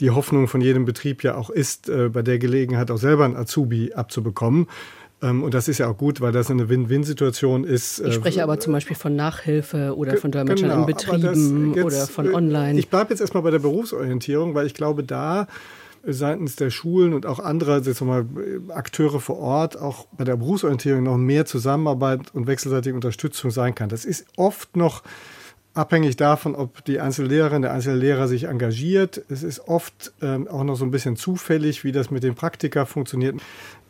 [0.00, 3.36] die Hoffnung von jedem Betrieb ja auch ist, äh, bei der Gelegenheit auch selber ein
[3.36, 4.66] Azubi abzubekommen.
[5.22, 8.00] Ähm, und das ist ja auch gut, weil das eine Win-Win-Situation ist.
[8.00, 11.84] Ich äh, spreche aber zum Beispiel von Nachhilfe oder von Dolmetschern genau, in Betrieben jetzt,
[11.84, 12.78] oder von äh, Online.
[12.78, 15.46] Ich bleibe jetzt erstmal bei der Berufsorientierung, weil ich glaube, da
[16.02, 18.26] seitens der Schulen und auch anderer jetzt mal,
[18.68, 23.90] Akteure vor Ort auch bei der Berufsorientierung noch mehr Zusammenarbeit und wechselseitige Unterstützung sein kann.
[23.90, 25.02] Das ist oft noch
[25.74, 29.22] abhängig davon, ob die Einzellehrerin, der Einzellehrer sich engagiert.
[29.28, 32.86] Es ist oft ähm, auch noch so ein bisschen zufällig, wie das mit den Praktika
[32.86, 33.36] funktioniert.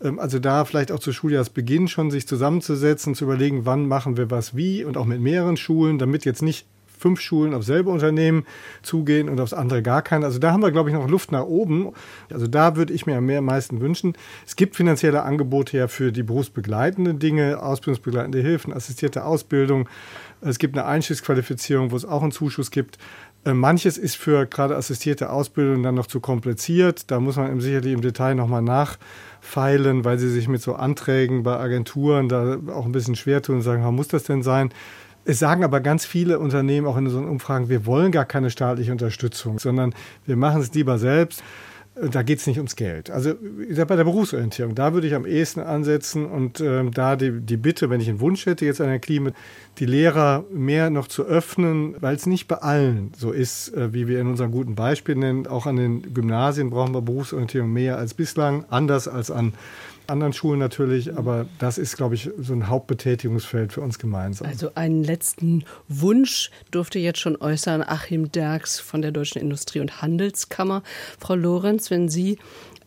[0.03, 4.31] Ähm, also da vielleicht auch zu Schuljahrsbeginn schon sich zusammenzusetzen, zu überlegen, wann machen wir
[4.31, 6.67] was wie und auch mit mehreren Schulen, damit jetzt nicht
[7.01, 8.45] fünf Schulen auf selbe Unternehmen
[8.83, 10.27] zugehen und aufs andere gar keine.
[10.27, 11.93] Also da haben wir, glaube ich, noch Luft nach oben.
[12.31, 14.15] Also da würde ich mir am meisten wünschen.
[14.47, 19.89] Es gibt finanzielle Angebote ja für die berufsbegleitenden Dinge, ausbildungsbegleitende Hilfen, assistierte Ausbildung.
[20.43, 22.99] Es gibt eine Einstiegsqualifizierung, wo es auch einen Zuschuss gibt.
[23.45, 27.11] Äh, manches ist für gerade assistierte Ausbildung dann noch zu kompliziert.
[27.11, 31.59] Da muss man sicherlich im Detail nochmal nachfeilen, weil sie sich mit so Anträgen bei
[31.59, 34.71] Agenturen da auch ein bisschen schwer tun und sagen, muss das denn sein?
[35.25, 38.93] Es sagen aber ganz viele Unternehmen auch in so Umfragen, wir wollen gar keine staatliche
[38.93, 39.95] Unterstützung, sondern
[40.27, 41.43] wir machen es lieber selbst.
[42.11, 43.11] Da geht es nicht ums Geld.
[43.11, 47.57] Also bei der Berufsorientierung, da würde ich am ehesten ansetzen und äh, da die, die
[47.57, 49.33] Bitte, wenn ich einen Wunsch hätte jetzt an Herrn Klima,
[49.79, 54.09] die Lehrer mehr noch zu öffnen, weil es nicht bei allen so ist, äh, wie
[54.09, 55.47] wir in unserem guten Beispiel nennen.
[55.47, 59.53] Auch an den Gymnasien brauchen wir Berufsorientierung mehr als bislang, anders als an
[60.11, 64.49] anderen Schulen natürlich, aber das ist, glaube ich, so ein Hauptbetätigungsfeld für uns gemeinsam.
[64.49, 70.03] Also einen letzten Wunsch durfte jetzt schon äußern Achim Derks von der Deutschen Industrie- und
[70.03, 70.83] Handelskammer.
[71.19, 72.39] Frau Lorenz, wenn Sie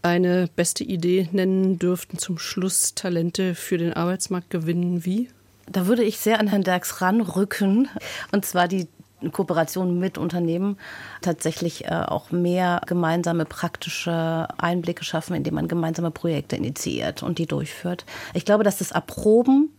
[0.03, 5.30] eine beste Idee nennen dürften zum Schluss Talente für den Arbeitsmarkt gewinnen, wie?
[5.71, 7.88] Da würde ich sehr an Herrn Derks ranrücken.
[8.32, 8.88] Und zwar die
[9.32, 10.78] Kooperation mit Unternehmen
[11.21, 17.45] tatsächlich äh, auch mehr gemeinsame praktische Einblicke schaffen, indem man gemeinsame Projekte initiiert und die
[17.45, 18.05] durchführt.
[18.34, 19.69] Ich glaube, dass das Erproben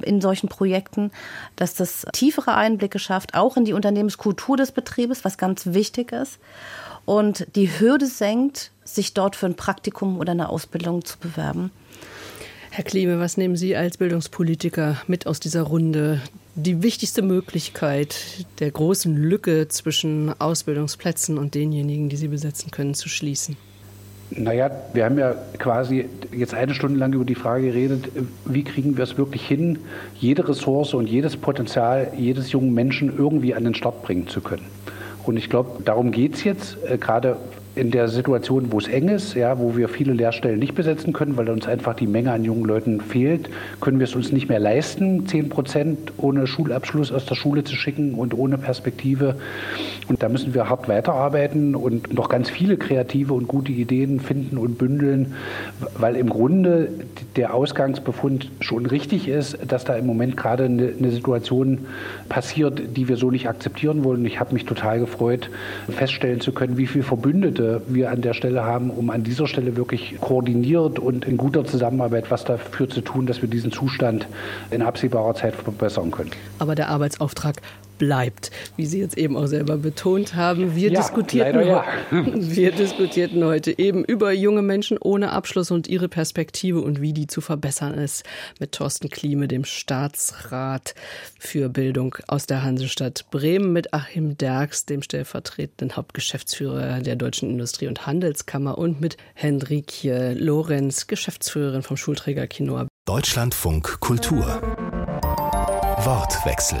[0.00, 1.10] in solchen Projekten,
[1.56, 6.38] dass das tiefere Einblicke schafft, auch in die Unternehmenskultur des Betriebes, was ganz wichtig ist,
[7.04, 11.70] und die Hürde senkt, sich dort für ein Praktikum oder eine Ausbildung zu bewerben.
[12.70, 16.22] Herr Klebe, was nehmen Sie als Bildungspolitiker mit aus dieser Runde?
[16.54, 23.08] Die wichtigste Möglichkeit der großen Lücke zwischen Ausbildungsplätzen und denjenigen, die sie besetzen können, zu
[23.08, 23.56] schließen?
[24.30, 28.08] Naja, wir haben ja quasi jetzt eine Stunde lang über die Frage geredet,
[28.44, 29.78] wie kriegen wir es wirklich hin,
[30.18, 34.66] jede Ressource und jedes Potenzial jedes jungen Menschen irgendwie an den Start bringen zu können.
[35.24, 37.36] Und ich glaube, darum geht es jetzt, äh, gerade
[37.74, 41.36] in der Situation, wo es eng ist, ja, wo wir viele Lehrstellen nicht besetzen können,
[41.36, 43.48] weil uns einfach die Menge an jungen Leuten fehlt,
[43.80, 47.74] können wir es uns nicht mehr leisten, 10 Prozent ohne Schulabschluss aus der Schule zu
[47.74, 49.36] schicken und ohne Perspektive.
[50.08, 54.58] Und da müssen wir hart weiterarbeiten und noch ganz viele kreative und gute Ideen finden
[54.58, 55.34] und bündeln,
[55.96, 56.90] weil im Grunde
[57.36, 61.86] der Ausgangsbefund schon richtig ist, dass da im Moment gerade eine, Situation
[62.28, 64.24] passiert, die wir so nicht akzeptieren wollen.
[64.24, 65.50] Ich habe mich total gefreut,
[65.90, 69.76] feststellen zu können, wie viele Verbündete wir an der Stelle haben, um an dieser Stelle
[69.76, 74.26] wirklich koordiniert und in guter Zusammenarbeit was dafür zu tun, dass wir diesen Zustand
[74.70, 76.30] in absehbarer Zeit verbessern können.
[76.58, 77.56] Aber der Arbeitsauftrag
[78.02, 80.74] bleibt, wie Sie jetzt eben auch selber betont haben.
[80.74, 81.84] Wir, ja, diskutierten, ja.
[82.10, 87.28] wir diskutierten heute eben über junge Menschen ohne Abschluss und ihre Perspektive und wie die
[87.28, 88.24] zu verbessern ist
[88.58, 90.96] mit Thorsten Klieme, dem Staatsrat
[91.38, 97.86] für Bildung aus der Hansestadt Bremen, mit Achim Derks, dem stellvertretenden Hauptgeschäftsführer der Deutschen Industrie-
[97.86, 102.88] und Handelskammer und mit Hendrikje Lorenz, Geschäftsführerin vom Schulträger Kinoa.
[103.04, 104.60] Deutschlandfunk Kultur
[106.04, 106.80] Wortwechsel